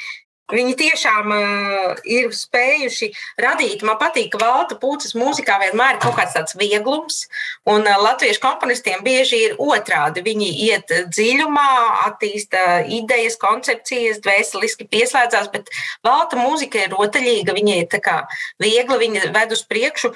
[0.50, 3.10] Viņi tiešām uh, ir spējuši
[3.40, 3.84] radīt.
[3.86, 7.22] Man patīk, ka Valta Pūces mūzikā vienmēr ir kaut kāds tāds vieglums,
[7.70, 10.24] un uh, latviešu komponistiem bieži ir otrādi.
[10.26, 11.68] Viņi iet dziļumā,
[12.08, 15.70] attīsta idejas, koncepcijas, dvēseliski pieslēdzās, bet
[16.06, 18.18] Valta mūzika ir rotaļīga, viņa ir kā
[18.62, 20.12] viegla, viņa ved uz priekšu.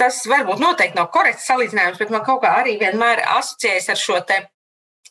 [0.00, 4.20] Tas varbūt noteikti nav korekts salīdzinājums, bet man kaut kā arī vienmēr asociējas ar šo
[4.26, 4.42] te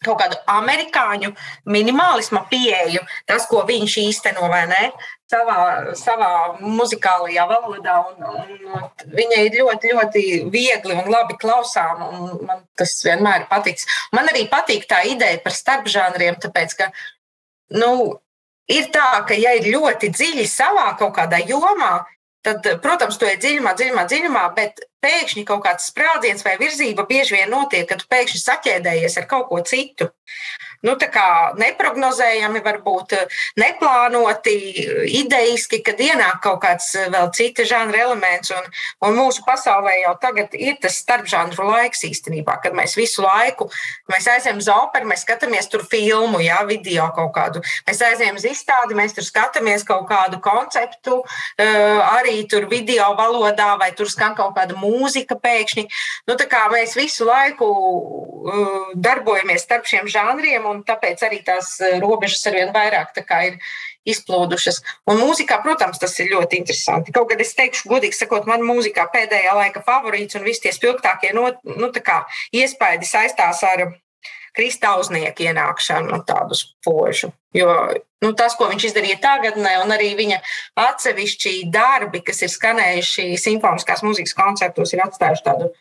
[0.03, 1.31] kaut kādu amerikāņu
[1.71, 4.89] minimālisma pieeju, tas, ko viņš īsteno ne,
[5.31, 5.57] savā,
[5.97, 6.31] savā
[6.61, 7.95] muzikālajā valodā.
[8.11, 13.87] Un, un, viņa ir ļoti, ļoti viegli un labi klausām, un man tas vienmēr patiks.
[14.15, 16.91] Man arī patīk tā ideja par starpžānriem, tāpēc, ka,
[17.79, 18.19] nu,
[18.71, 22.03] ir tā, ka ja ir ļoti dziļi savā kaut kādā jomā,
[22.45, 27.39] tad, protams, tu ej dziļumā, dziļumā, dziļumā, bet pēkšņi kaut kāds sprādziens vai virzība bieži
[27.39, 30.09] vien notiek, kad tu pēkšņi saķēdējies ar kaut ko citu.
[30.83, 30.95] Nu,
[31.61, 33.15] neparedzējami, varbūt
[33.61, 34.55] neplānoti,
[35.21, 38.51] idejiski, kad ienāk kaut kāds vēl cita žanra elements.
[38.55, 38.69] Un,
[39.07, 43.69] un mūsu pasaulē jau tagad ir tas starpžanru laiks īstenībā, kad mēs visu laiku
[44.11, 47.61] mēs aizējām uz operu, mēs skatāmies tur filmu, jā, video kaut kādu.
[47.87, 51.21] Mēs aizējām uz izstādi, mēs tur skatāmies kaut kādu konceptu,
[51.57, 55.87] arī tur video valodā, vai tur skan kaut kāda mūzika pēkšņi.
[56.29, 56.37] Nu,
[56.75, 57.69] mēs visu laiku
[58.95, 63.59] darbojamies starp šiem žanriem, un tāpēc arī tās robežas arvien vairāk ir
[64.05, 64.81] izplūdušas.
[65.09, 67.13] Un mūzikā, protams, tas ir ļoti interesanti.
[67.15, 71.33] Kaut gan es teikšu, godīgi sakot, man mūzikā pēdējā laika favorīts un visi tie spilgtākie
[71.33, 71.91] no, nu,
[72.53, 73.87] iespaidi saistās ar
[74.55, 77.33] Kristausnieku ienākšanu, tādu spožu.
[77.55, 77.73] Jo
[78.23, 80.39] nu, tas, ko viņš izdarīja tagadnē, un arī viņa
[80.79, 85.73] atsevišķi darbi, kas ir skanējuši simfoniskās mūzikas koncertos, ir atstājuši tādu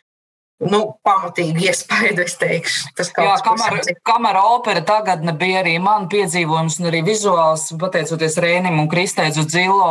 [0.63, 2.91] nu, pamatīgi iespaidu, es teikšu.
[2.95, 8.79] Tas Jā, kamera, kamera opera tagad bija arī man piedzīvojums, un arī vizuāls, pateicoties Rēnim
[8.79, 9.89] un Kristēdzu Dzilo,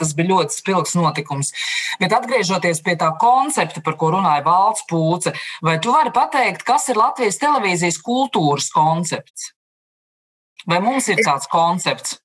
[0.00, 1.52] tas bija ļoti spilgs notikums.
[2.02, 6.90] Bet atgriežoties pie tā koncepta, par ko runāja Valsts Pūce, vai tu vari pateikt, kas
[6.90, 9.52] ir Latvijas televīzijas kultūras koncepts?
[10.66, 12.18] Vai mums ir tāds koncepts?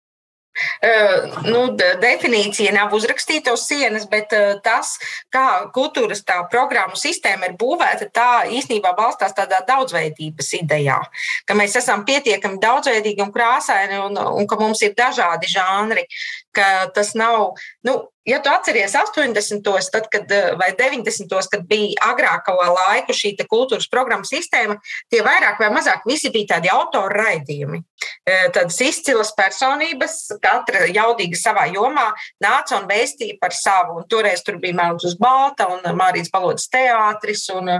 [0.79, 1.61] Uh, nu,
[2.01, 4.95] definīcija nav uzrakstīta uz sienas, bet uh, tas,
[5.33, 5.45] kā
[5.75, 10.99] kultūras tā programmu sistēma ir būvēta, tā īstenībā balstās tādā daudzveidības idejā,
[11.45, 16.05] ka mēs esam pietiekami daudzveidīgi un krāsaini un, un ka mums ir dažādi žanri,
[16.55, 17.53] ka tas nav,
[17.85, 19.63] nu, Ja tu atceries 80.
[19.91, 20.23] Tad, kad,
[20.59, 21.49] vai 90.
[21.51, 24.75] kad bija agrākā laika šī kultūras programma sistēma,
[25.09, 27.79] tie vairāk vai mazāk visi bija tādi autora raidījumi.
[27.79, 32.11] E, tādas izcilas personības, katra jaudīga savā jomā,
[32.43, 33.97] nāca un vēstīja par savu.
[34.01, 37.79] Un toreiz tur bija Melns uz Balta un Mārijas Balodas teātris un,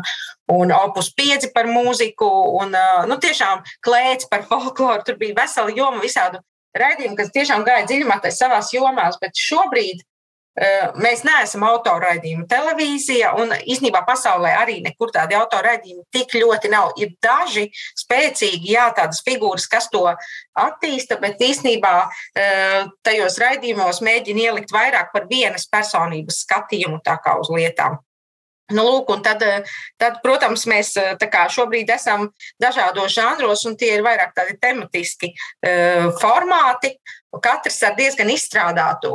[0.49, 2.29] un opus 5 par mūziku
[2.63, 2.73] un
[3.11, 5.05] nu, tiešām klēts par folkloru.
[5.05, 6.41] Tur bija vesela joma visādu
[6.77, 10.05] raidījumu, kas tiešām gāja dziļumā savās jomās, bet šobrīd
[10.99, 16.91] Mēs neesam autoraidījuma televīzija, un īstenībā pasaulē arī nekur tādi autoraidījumi tik ļoti nav.
[16.99, 17.69] Ir daži
[18.01, 20.03] spēcīgi, jā, tādas figūras, kas to
[20.59, 21.93] attīsta, bet īstenībā
[23.05, 26.99] tajos raidījumos mēģina ielikt vairāk par vienas personības skatījumu
[27.39, 28.01] uz lietām.
[28.69, 29.43] Nu, lūk, tad,
[29.97, 32.27] tad, protams, mēs kā, šobrīd esam
[32.61, 36.93] dažādos žanros, un tie ir vairāk tādi tematiski uh, formāti.
[37.29, 39.09] Katrs ar diezgan izstrādātu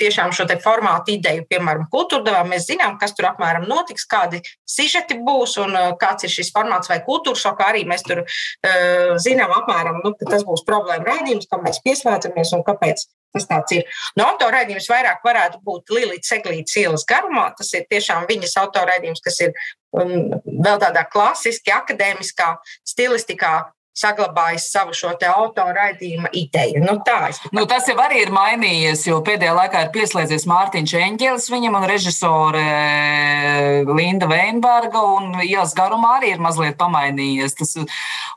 [0.00, 2.40] tiešām šo formātu ideju, piemēram, kultūrdevā.
[2.48, 7.02] Mēs zinām, kas tur apmēram notiks, kādi sižeti būs un kāds ir šis formāts vai
[7.04, 7.68] kultūras šokā.
[7.74, 12.56] Arī mēs tur uh, zinām apmēram, nu, ka tas būs problēma raidījums, kam mēs pieslēdzamies
[12.56, 13.04] un kāpēc
[13.36, 13.98] Tas tāds ir.
[14.16, 17.50] No autoraidījums vairāk varētu būt Līta Seglītas ielas garumā.
[17.58, 19.52] Tas ir tiešām viņas autoraidījums, kas ir
[19.92, 22.54] um, vēl tādā klasiski, akadēmiskā
[22.88, 23.58] stilistikā
[23.98, 26.82] saglabājis savu šo autoraidījuma ideju.
[26.84, 31.48] Nu, tā, nu, tas jau arī ir mainījies, jo pēdējā laikā ir pieslēdzies Mārtiņš Enģelis
[31.52, 37.58] viņam un režisore eh, Linda Veinberga, un ielas garumā arī ir mazliet pamainījies.
[37.58, 37.74] Tas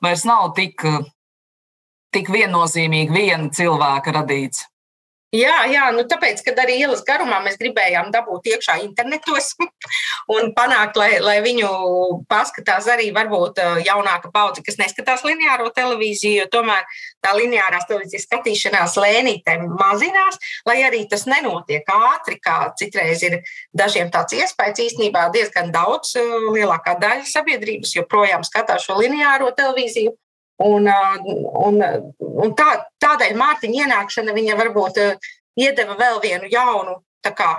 [0.03, 0.85] vairs nav tik,
[2.15, 4.65] tik viennozīmīgi viena cilvēka radīts.
[5.31, 9.53] Jā, jā nu tāpēc, kad arī ielas garumā mēs gribējām dabūt iekšā internetos
[10.35, 11.69] un panākt, lai, lai viņu
[12.27, 16.83] paskatās arī varbūt jaunāka paudze, kas neskatās lineāro televīziju, jo tomēr
[17.23, 23.39] tā lineārās televīzijas skatīšanās lēnītē mazinās, lai arī tas nenotiek ātri, kā citreiz ir
[23.71, 24.83] dažiem tāds iespējas.
[24.83, 26.11] Īstenībā diezgan daudz,
[26.51, 30.11] lielākā daļa sabiedrības joprojām skatās šo lineāro televīziju.
[30.61, 30.87] Un,
[31.65, 31.83] un,
[32.19, 34.99] un tā, tādēļ Mārtiņa ienākšana viņa varbūt
[35.59, 37.51] iedeva vēl vienu jaunu kā,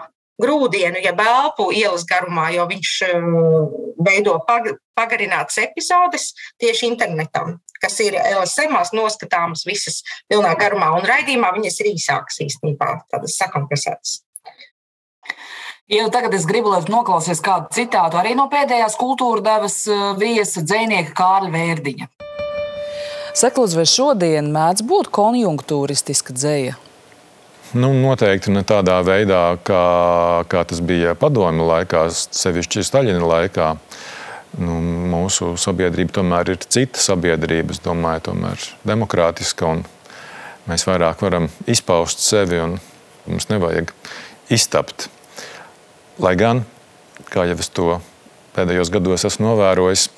[0.42, 2.92] grūdienu, ja elpu ielas garumā, jo viņš
[4.02, 11.80] veido pagarinātas epizodes tieši internetam, kas ir LSMās noskatāmas visas pilnā garumā, un raidījumā viņas
[11.82, 14.20] ir īsākas īstenībā, tādas sakompresētas.
[15.92, 19.82] Ja tagad es gribu, lai noklausīties kādu citātu arī no pēdējās kultūra devas
[20.18, 22.12] viesa dzēnieka Kārļa Vērdiņa.
[23.32, 26.74] Seklūdzu, vai šodien mēdz būt konjunktūristiska dzēja?
[27.72, 29.84] Nu, noteikti ne tādā veidā, kā,
[30.52, 33.70] kā tas bija padomju laikā, sevišķi Staļina laikā.
[34.60, 34.76] Nu,
[35.14, 39.78] mūsu sabiedrība tomēr ir cita sabiedrība, es domāju, tomēr demokrātiska.
[40.68, 42.76] Mēs vairāk varam izpaust sevi un
[43.24, 43.94] mums nevajag
[44.52, 45.08] iztapt.
[46.20, 46.66] Lai gan,
[47.32, 47.96] kā jau es to
[48.52, 50.10] pēdējos gados esmu novērojis,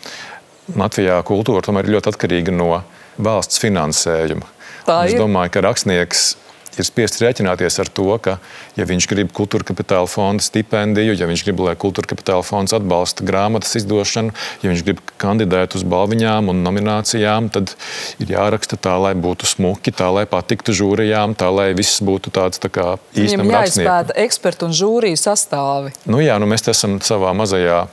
[0.75, 2.83] Latvijā kultūra tomēr ir ļoti atkarīga no
[3.19, 4.49] valsts finansējumu.
[4.85, 6.35] Es domāju, ka rakstnieks
[6.79, 8.37] ir spiests rēķināties ar to, ka,
[8.79, 13.27] ja viņš grib kultūra kapitāla fonda stipendiju, ja viņš grib, lai kultūra kapitāla fonds atbalsta
[13.27, 17.75] grāmatas izdošanu, ja viņš grib kandidēt uz balviņām un nominācijām, tad
[18.23, 22.63] ir jāraksta tā, lai būtu smuki, tā, lai patiktu žūrijām, tā, lai viss būtu tāds
[22.63, 23.45] tā kā īstenībā.
[23.45, 25.95] Viņam jāizpēta ekspertu un žūriju sastāvi.
[26.11, 27.85] Nu jā, nu mēs esam savā mazajā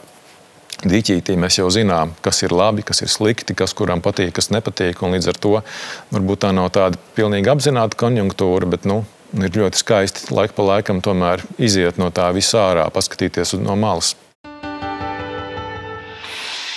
[0.85, 5.01] dīķītī mēs jau zinām, kas ir labi, kas ir slikti, kas kuram patīk, kas nepatīk.
[5.01, 5.53] Līdz ar to
[6.13, 9.03] varbūt tā nav tāda pilnīgi apzināta konjunktūra, bet nu,
[9.37, 14.15] ir ļoti skaisti laika pa laikam tomēr iziet no tā visā ārā, paskatīties no malas.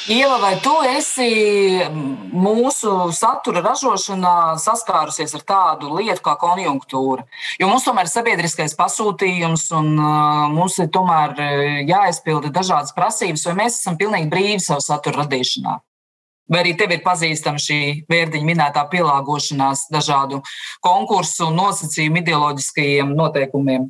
[0.05, 7.25] Ieva, vai tu esi mūsu satura ražošanā saskārusies ar tādu lietu kā konjunktūra?
[7.57, 11.41] Jo mums tomēr ir sabiedriskais pasūtījums, un uh, mums ir tomēr
[11.89, 15.79] jāizpilda dažādas prasības, vai mēs esam pilnīgi brīvi savu satura radīšanā.
[16.53, 17.81] Vai arī tev ir pazīstama šī
[18.13, 20.45] vērtiņa minētā pielāgošanās dažādu
[20.85, 23.89] konkursu un nosacījumu ideoloģiskajiem noteikumiem?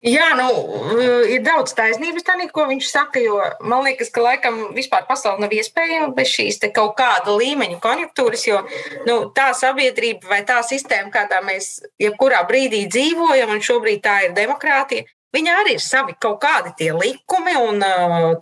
[0.00, 0.46] Jā, nu,
[1.28, 5.52] ir daudz taisnības tādā, ko viņš saka, jo man liekas, ka laikam vispār pasaule nav
[5.52, 8.62] iespējama bez šīs kaut kāda līmeņa konjunktūras, jo
[9.04, 14.36] nu, tā sabiedrība vai tā sistēma, kādā mēs jebkurā brīdī dzīvojam, un šobrīd tā ir
[14.38, 17.78] demokrātija, Viņa arī ir savi kaut kādi tie likumi un,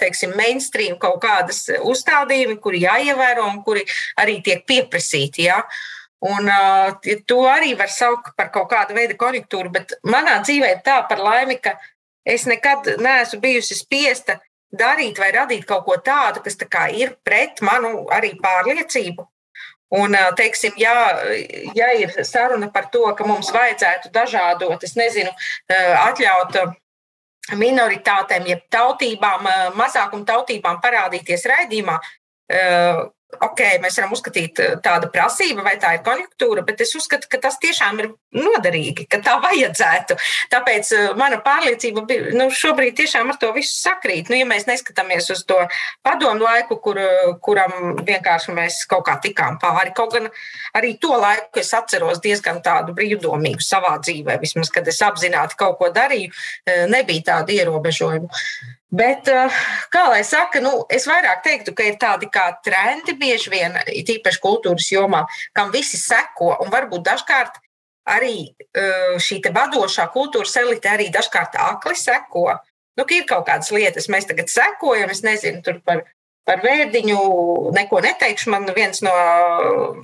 [0.00, 3.82] teiksim, mainstream kaut kādas uzstādījumi, kuri jāievēro un kuri
[4.16, 5.44] arī tiek pieprasīti.
[5.50, 5.58] Ja?
[6.26, 10.83] Un uh, to arī var saukt par kaut kādu veidu konjunktūru, bet manā dzīvē ir
[10.87, 11.76] tā par laimi, ka
[12.26, 14.40] es nekad neesmu bijusi spiesta
[14.74, 19.28] darīt vai radīt kaut ko tādu, kas tā ir pret manu arī pārliecību.
[19.96, 20.92] Un, teiksim, ja,
[21.72, 25.31] ja ir saruna par to, ka mums vajadzētu dažādot, es nezinu,
[26.02, 26.59] atļaut
[27.57, 29.48] minoritātēm, jeb tautībām,
[29.81, 31.96] mazākuma tautībām parādīties raidījumā,
[33.36, 37.40] ok, mēs varam uzskatīt eh, tādu prasību, vai tā ir konjunktūra, bet es uzskatu, ka
[37.42, 40.16] tas tiešām ir noderīgi, ka tā vajadzētu.
[40.52, 42.04] Tāpēc eh, mana pārliecība
[42.36, 44.32] nu, šobrīd tiešām ar to visu sakrīt.
[44.32, 45.58] Nu, ja mēs neskatāmies uz to
[46.06, 47.00] padomu laiku, kur,
[47.44, 50.30] kuram vienkārši mēs kaut kā tikām pāri, kaut gan
[50.78, 55.78] arī to laiku es atceros diezgan tādu brīvdomīgu savā dzīvē, vismaz, kad es apzināti kaut
[55.82, 56.32] ko darīju,
[56.64, 58.32] eh, nebija tādu ierobežojumu.
[58.88, 59.53] Bet, eh,
[59.92, 64.40] kā lai saka, nu, es vairāk teiktu, ka ir tādi kā trendi bieži vien, tīpaši
[64.40, 66.55] kultūras jomā, kam visi seko.
[66.64, 67.61] Un varbūt dažkārt
[68.09, 72.55] arī eh, šī vadošā kultūras elite arī dažkārt akli seko.
[72.96, 76.01] Nu, ir kaut kādas lietas, mēs tagad sekojam, es nezinu, tur par,
[76.48, 77.18] par vērdiņu
[77.77, 78.48] neko neteikšu.
[78.51, 79.12] Man viens no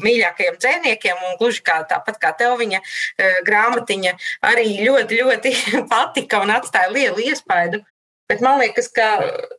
[0.05, 4.15] mīļākajiem dzēniekiem, un gluži kā tāpat kā tev viņa eh, grāmatiņa,
[4.53, 5.57] arī ļoti, ļoti
[5.95, 7.81] patika un atstāja lielu iespaidu.
[8.31, 9.09] Bet man liekas, ka,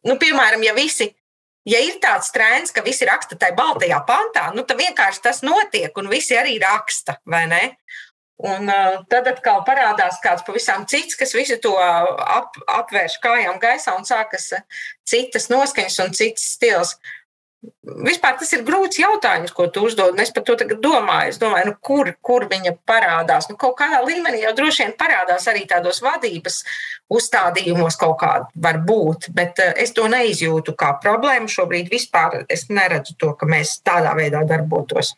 [0.07, 1.11] nu, piemēram, ja visi,
[1.69, 5.93] ja ir tāds trends, ka visi raksta tajā baltajā pantā, nu, tad vienkārši tas notiek,
[6.01, 7.63] un visi arī raksta, vai ne?
[8.43, 13.93] Un uh, tad atkal parādās kāds pavisam cits, kas visu to ap, apvērš kājām gaisā
[13.95, 14.49] un sākas
[15.07, 16.97] citas noskaņas un cits stils.
[18.05, 20.17] Vispār tas ir grūts jautājums, ko tu uzdod.
[20.21, 21.33] Es par to domāju.
[21.33, 23.49] Es domāju, nu, kur, kur viņa parādās.
[23.49, 26.61] Nu, kaut kādā līmenī jau droši vien parādās arī tādos vadības
[27.13, 29.29] uzstādījumos, kaut kāda var būt.
[29.35, 31.51] Bet eh, es to neizjūtu kā problēmu.
[31.51, 35.15] Šobrīd vispār es neredzu to, ka mēs tādā veidā darbotos.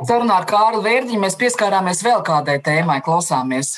[0.00, 3.74] Sarunā ar Kārlu Vērģiņu mēs pieskārāmies vēl kādai tēmai, klausāmies.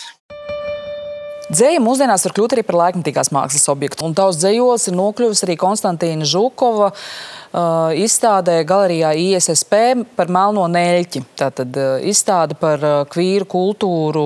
[1.53, 4.07] Dzēja mūsdienās var kļūt arī par laikmatīgās mākslas objektu.
[4.07, 9.75] Un tavs dzējos ir nokļuvis arī Konstantīna Žukova uh, izstādē galerijā ISSP
[10.17, 11.21] par melno neļķi.
[11.37, 14.23] Tātad uh, izstāde par uh, kvīru kultūru,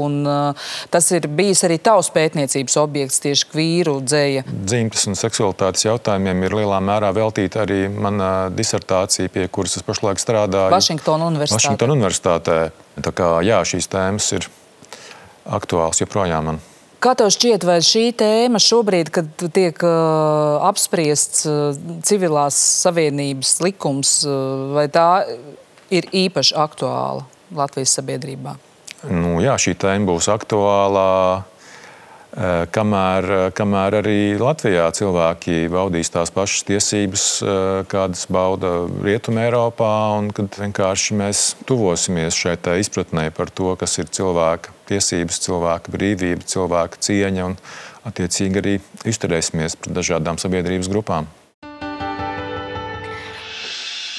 [0.00, 4.46] un uh, tas ir bijis arī tavs pētniecības objekts, tieši kvīru dzēja.
[4.48, 10.22] Dzimtas un seksualitātes jautājumiem ir lielā mērā veltīta arī mana disertācija, pie kuras es pašlaik
[10.22, 10.72] strādāju.
[10.78, 11.60] Vašingtona universitātē.
[11.60, 12.58] Vašingtona universitātē.
[13.04, 14.48] Tā kā jā, šīs tēmas ir
[15.60, 16.66] aktuāls joprojām man.
[17.00, 24.18] Kā tev šķiet, vai šī tēma šobrīd, kad tiek uh, apspriests uh, civilās savienības likums,
[24.28, 25.24] uh, vai tā
[25.88, 27.24] ir īpaši aktuāla
[27.56, 28.52] Latvijas sabiedrībā?
[29.08, 31.06] Nu, jā, šī tēma būs aktuāla
[32.70, 40.18] kamēr, eh, kamēr arī Latvijā cilvēki baudīs tās pašas tiesības, eh, kādas bauda Rietumē, Eiropā,
[40.18, 46.46] un kad vienkārši mēs tuvosimies šai izpratnē par to, kas ir cilvēka tiesības, cilvēka brīvība,
[46.46, 47.56] cilvēka cieņa, un
[48.06, 51.26] attiecīgi arī izturēsimies pret dažādām sabiedrības grupām.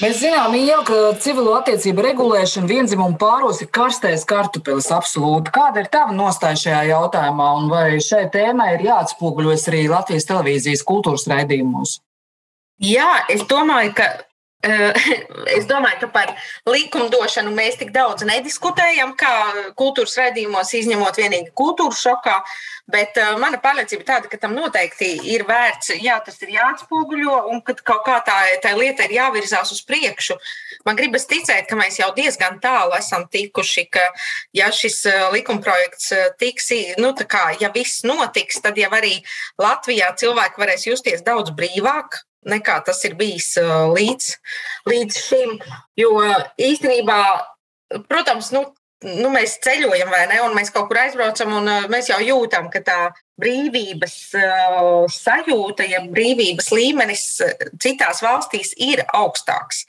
[0.02, 5.52] Mēs zinām, jau, ka civilo attiecību regulēšana vienzimumu pāros ir karstais kartupelis absolūti.
[5.54, 10.82] Kāda ir tava nostāja šajā jautājumā, un vai šai tēmai ir jāatspoguļojas arī Latvijas televīzijas
[10.88, 12.00] kultūras raidījumos?
[12.82, 14.08] Jā, es domāju, ka
[15.56, 16.30] Es domāju, ka par
[16.70, 19.32] likumdošanu mēs tik daudz nediskutējam, kā
[19.78, 22.36] kultūras raidījumos, izņemot vienīgi kultūras šokā.
[22.92, 27.62] Bet mana pārliecība ir tāda, ka tam noteikti ir vērts, jā, tas ir jāatspoguļo un
[27.64, 30.36] ka kaut kā tā, tā lieta ir jāvirzās uz priekšu.
[30.86, 34.02] Man gribas ticēt, ka mēs jau diezgan tālu esam tikuši, ka
[34.58, 35.04] ja šis
[35.34, 36.10] likumprojekts
[36.42, 39.14] tiks, nu kā, ja viss notiks, tad jau arī
[39.62, 44.28] Latvijā cilvēki varēs justies daudz brīvāk, nekā tas ir bijis uh, līdz,
[44.90, 45.56] līdz šim.
[45.98, 46.14] Jo
[46.60, 47.18] īstenībā,
[48.10, 48.64] protams, nu,
[49.06, 50.40] nu, mēs ceļojam, vai ne?
[50.46, 52.98] Un mēs kaut kur aizbraucam, un uh, mēs jau jūtam, ka tā
[53.42, 57.26] brīvības uh, sajūta, ja brīvības līmenis
[57.82, 59.86] citās valstīs ir augstāks.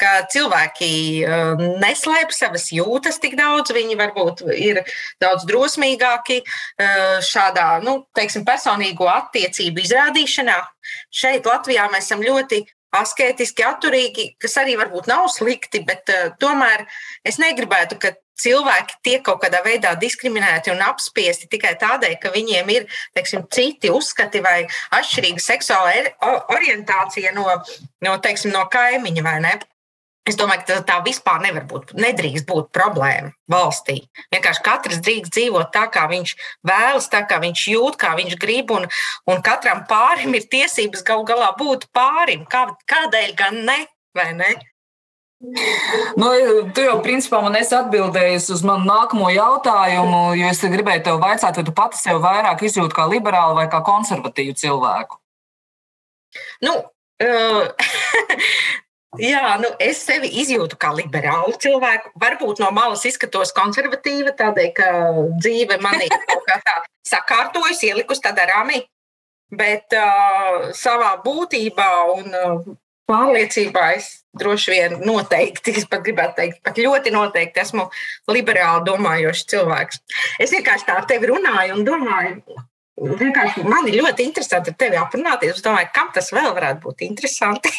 [0.00, 0.90] Ka cilvēki
[1.22, 4.80] uh, neslēpj savas jūtas tik daudz, viņi varbūt ir
[5.22, 10.56] daudz drosmīgāki uh, šādā, nu, teiksim, personīgo attiecību izrādīšanā.
[11.14, 12.64] Šeit Latvijā mēs esam ļoti
[12.94, 16.86] asketiski, atturīgi, kas arī varbūt nav slikti, bet uh, tomēr
[17.26, 22.72] es negribētu, ka cilvēki tiek kaut kādā veidā diskriminēti un apspiesti tikai tādēļ, ka viņiem
[22.74, 24.64] ir teiksim, citi uzskati vai
[24.98, 27.46] atšķirīga seksuāla orientācija no,
[28.04, 29.54] no, teiksim, no kaimiņa vai ne.
[30.24, 31.92] Es domāju, ka tā vispār nevar būt.
[32.00, 33.98] Nedrīkst būt problēma valstī.
[34.32, 36.32] Vienkārši katrs drīkst dzīvot tā, kā viņš
[36.64, 38.72] vēlas, tā kā viņš jūt, kā viņš grib.
[38.72, 38.86] Un,
[39.28, 42.46] un katram pārim ir tiesības galu galā būt pārim.
[42.48, 43.82] Kā, kādēļ gan ne?
[44.38, 44.54] ne?
[46.16, 46.30] Nu,
[46.72, 51.58] tu jau principā man esi atbildējis uz manu nākamo jautājumu, jo es gribēju tev vaicāt,
[51.58, 55.20] vai tu pati sev vairāk izjūti kā liberālu vai kā konservatīvu cilvēku?
[56.64, 56.78] Nu,
[57.20, 57.68] uh,
[59.20, 62.12] Jā, nu es sevi izjūtu kā liberālu cilvēku.
[62.20, 64.88] Varbūt no malas izskatos konservatīva, tādēļ, ka
[65.38, 66.08] dzīve manī
[67.12, 68.82] sakārtojas, ielikus tādā rāmī.
[69.54, 72.74] Bet uh, savā būtībā un uh,
[73.10, 77.86] pārliecībā es droši vien noteikti, es pat gribētu teikt, pat ļoti noteikti esmu
[78.32, 80.00] liberāli domājošs cilvēks.
[80.42, 82.58] Es vienkārši tā ar tevi runāju un domāju,
[82.94, 85.56] vienkārši man ir ļoti interesanti ar tevi aprunāties.
[85.56, 87.72] Es domāju, kam tas vēl varētu būt interesanti.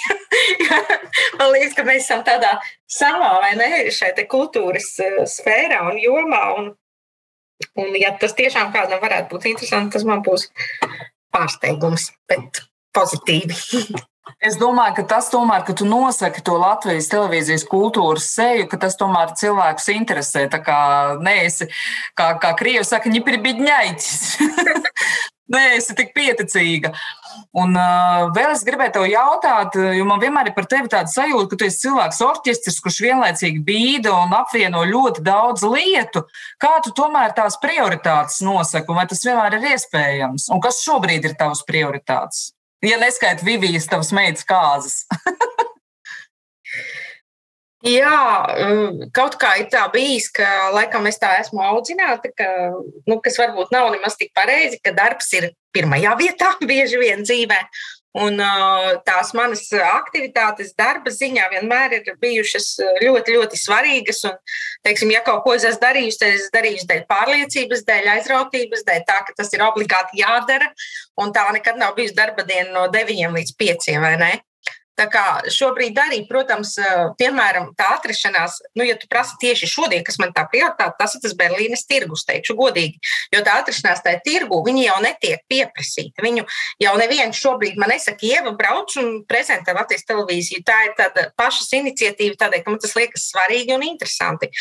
[1.40, 2.56] man liekas, ka mēs esam tādā
[2.92, 6.44] savā vai ne šeit kultūras eh, sfērā un jomā.
[6.60, 6.74] Un,
[7.80, 10.50] un ja tas tiešām kādam varētu būt interesanti, tas man būs
[11.36, 13.56] pārsteigums, bet pozitīvi.
[14.42, 18.98] Es domāju, ka tas, tomēr, ka tu nosaki to Latvijas televīzijas kultūras seju, ka tas
[18.98, 20.48] tomēr cilvēkus interesē.
[20.52, 20.80] Tā kā
[21.22, 21.70] neesi,
[22.18, 24.20] kā, kā krievi saka, ņipirbiņņaiķis.
[25.52, 26.92] neesi tik pieticīga.
[27.60, 31.50] Un uh, vēl es gribēju tev jautāt, jo man vienmēr ir par tevi tāda sajūta,
[31.52, 36.26] ka tu esi cilvēks orķestris, kurš vienlaicīgi bīda un apvieno ļoti daudz lietu.
[36.62, 40.50] Kā tu tomēr tās prioritātes nosaki, vai tas vienmēr ir iespējams?
[40.56, 42.55] Un kas šobrīd ir tavas prioritātes?
[42.84, 45.06] Ja neskaita Vivijas, tavas meitas kāzas.
[47.86, 48.18] Jā,
[48.50, 52.48] mm, kaut kā ir tā bijis, ka laikam es tā esmu audzināta, ka,
[53.06, 57.60] nu, kas varbūt nav nemaz tik pareizi, ka darbs ir pirmajā vietā bieži vien dzīvē.
[58.16, 58.40] Un
[59.04, 62.70] tās manas aktivitātes darba ziņā vienmēr ir bijušas
[63.04, 64.22] ļoti, ļoti svarīgas.
[64.30, 64.38] Un,
[64.88, 69.04] teiksim, ja kaut ko es esmu darījusi, tad es darīju dēļ pārliecības, dēļ aizrautības, dēļ
[69.10, 70.72] tā, ka tas ir obligāti jādara.
[71.20, 74.34] Un tā nekad nav bijusi darba diena no 9 līdz 5, vai ne?
[74.96, 76.76] Tā kā šobrīd arī, protams,
[77.20, 81.24] piemēram, tā atrašanās, nu, ja tu prasi tieši šodien, kas man tā prioritāte, tas ir
[81.26, 83.02] tas Berlīnes tirgus, teikšu godīgi.
[83.36, 86.24] Jo tā atrašanās tajā tirgu, viņi jau netiek pieprasīta.
[86.24, 86.48] Viņu
[86.86, 90.64] jau neviens šobrīd man nesaka, ieva, brauc un prezentē Latvijas televīziju.
[90.68, 94.52] Tā ir tāda pašas iniciatīva, tādēļ, ka man tas liekas svarīgi un interesanti.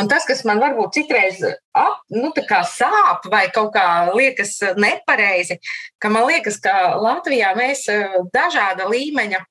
[0.00, 2.32] Un tas, kas man varbūt citreiz ap, nu,
[2.66, 5.60] sāp vai kaut kā liekas nepareizi,
[6.02, 7.86] ka man liekas, ka Latvijā mēs
[8.34, 9.44] dažāda līmeņa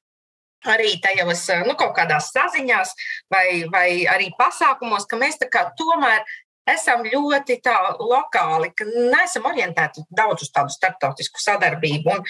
[0.70, 2.94] arī tajos nu, kaut kādās saziņās
[3.34, 5.40] vai, vai arī pasākumos, ka mēs
[5.78, 6.24] tomēr
[6.70, 7.58] esam ļoti
[8.00, 12.14] lokāli, ka neesam orientēti daudz uz tādu starptautisku sadarbību.
[12.14, 12.24] Un,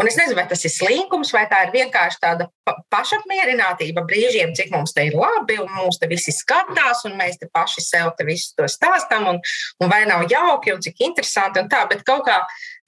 [0.00, 2.48] un es nezinu, vai tas ir slinkums, vai tā ir vienkārši tāda
[2.92, 7.48] pašapmierinātība brīžiem, cik mums te ir labi, un mums te visi skatās, un mēs te
[7.52, 9.40] paši sev te visu to stāstam, un,
[9.80, 12.42] un vai nav jauki, un cik interesanti, un tā, bet kaut kā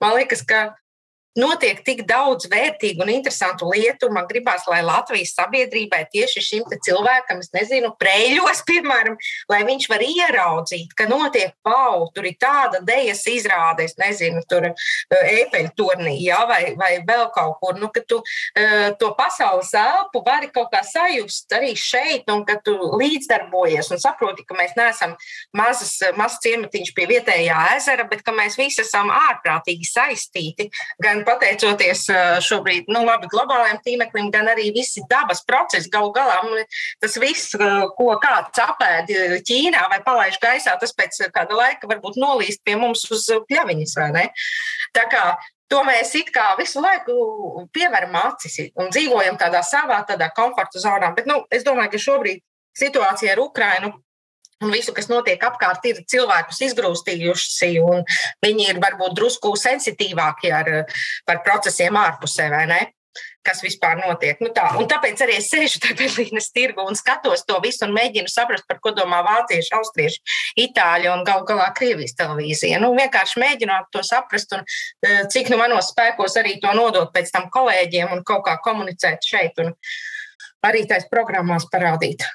[0.05, 0.69] man liekas, ka
[1.39, 4.11] notiek tik daudz vērtīgu un interesantu lietu.
[4.13, 9.19] Man gribās, lai Latvijas sabiedrībai tieši šim cilvēkam, es nezinu, prēļos, piemēram,
[9.51, 14.71] lai viņš var ieraudzīt, ka notiek pau, tur ir tāda dejas izrāde, es nezinu, tur
[15.11, 20.51] epeļturnī, ja, vai, vai vēl kaut kur, nu, ka tu uh, to pasaules elpu vari
[20.55, 25.15] kaut kā sajust arī šeit, un ka tu līdzdarbojies un saproti, ka mēs neesam
[25.57, 30.71] mazas, mazs ciematiņš pie vietējā ezera, bet ka mēs visi esam ārprātīgi saistīti
[31.03, 32.07] gan gan pateicoties
[32.45, 35.91] šobrīd nu, labi, globālajiem tīmeklim, gan arī visi dabas procesi.
[35.93, 36.41] Galu galā
[37.01, 37.55] tas viss,
[37.97, 39.13] ko kāds apēd
[39.47, 43.97] Ķīnā vai palaiž gaisā, tas pēc kāda laika varbūt nolīst pie mums uz pļaviņas.
[44.97, 45.25] Tā kā
[45.71, 47.13] To mēs it kā visu laiku
[47.71, 51.13] pievēram acis un dzīvojam tādā savā, tādā komforta zonā.
[51.15, 52.41] Bet nu, es domāju, ka šobrīd
[52.75, 53.93] situācija ar Ukrajinu
[54.65, 57.75] un visu, kas notiek apkārt, ir cilvēkus izgrūstījuši,
[58.45, 60.73] viņi ir varbūt drusku sensitīvāki ar,
[61.29, 62.81] par procesiem ārpusē, vai ne?
[63.43, 64.39] Kas vispār notiek?
[64.45, 67.95] Nu tā, un tāpēc arī es sēžu tajā Berlīnes tirgu un skatos to visu un
[67.97, 70.21] mēģinu saprast, par ko domā vācieši, austrieši,
[70.67, 72.79] itāļi un gal galā Krievijas televīzija.
[72.85, 77.33] Nu, vienkārši mēģināt to saprast un e, cik nu manos spēkos arī to nodot pēc
[77.35, 79.73] tam kolēģiem un kaut kā komunicēt šeit un
[80.69, 82.29] arī tais programmās parādīt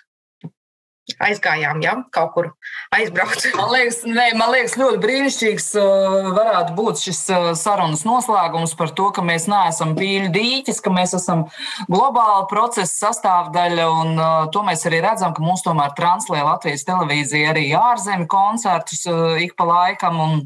[1.22, 2.48] aizgājām, ja kaut kur
[2.96, 3.46] aizbraukt.
[3.60, 8.94] Man liekas, ne, man liekas ļoti brīnišķīgs uh, varētu būt šis uh, sarunas noslēgums par
[8.98, 11.46] to, ka mēs neesam pīļu dīķis, ka mēs esam
[11.92, 17.54] globāla procesa sastāvdaļa, un uh, to mēs arī redzam, ka mūs tomēr translē Latvijas televīzija
[17.54, 19.06] arī ārzemju koncertus
[19.42, 20.42] ik pa laikam, un,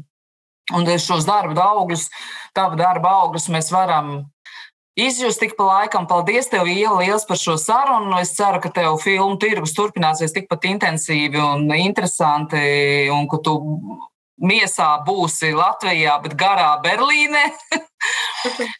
[0.76, 2.10] un šos darba augļus,
[2.56, 4.20] tavu darba augļus mēs varam
[4.98, 6.06] izjust tik pa laikam.
[6.10, 8.16] Paldies, tev, Iela, liels par šo sarunu.
[8.20, 13.56] Es ceru, ka tev filmu tirgus turpināsies tikpat intensīvi un interesanti, un ka tu
[14.40, 17.44] miesā būsi Latvijā, bet garā Berlīnē.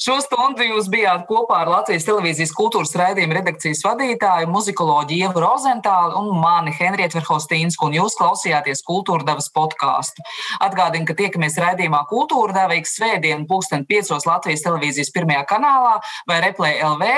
[0.04, 6.16] Šo stundu jūs bijāt kopā ar Latvijas televīzijas kultūras raidījuma redakcijas vadītāju, muzikoloģiju Ievu Rozentālu
[6.20, 10.24] un mani Henrietu Verhostīnsku, un jūs klausījāties Kultūra Devas podkāstu.
[10.64, 15.98] Atgādinu, ka tiekamies raidījumā Kultūra Deva ik svētdien pulksten piecos Latvijas televīzijas pirmajā kanālā
[16.30, 17.10] vai Replay LV.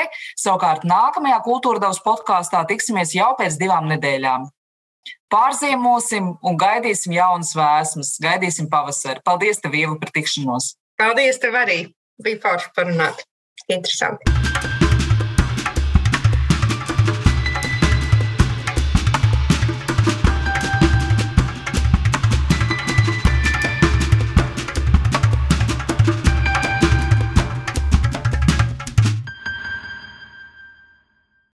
[0.42, 4.50] Savukārt nākamajā Kultūra Devas podkāstā tiksimies jau pēc divām nedēļām.
[5.32, 9.24] Pārziemosim un gaidīsim jaunas vēsmas, gaidīsim pavasari.
[9.24, 10.74] Paldies, tev, Ieva, par tikšanos!
[11.00, 11.78] Paldies, tev arī!
[12.22, 13.24] Bija forši parunāt.
[13.72, 14.51] Interesanti.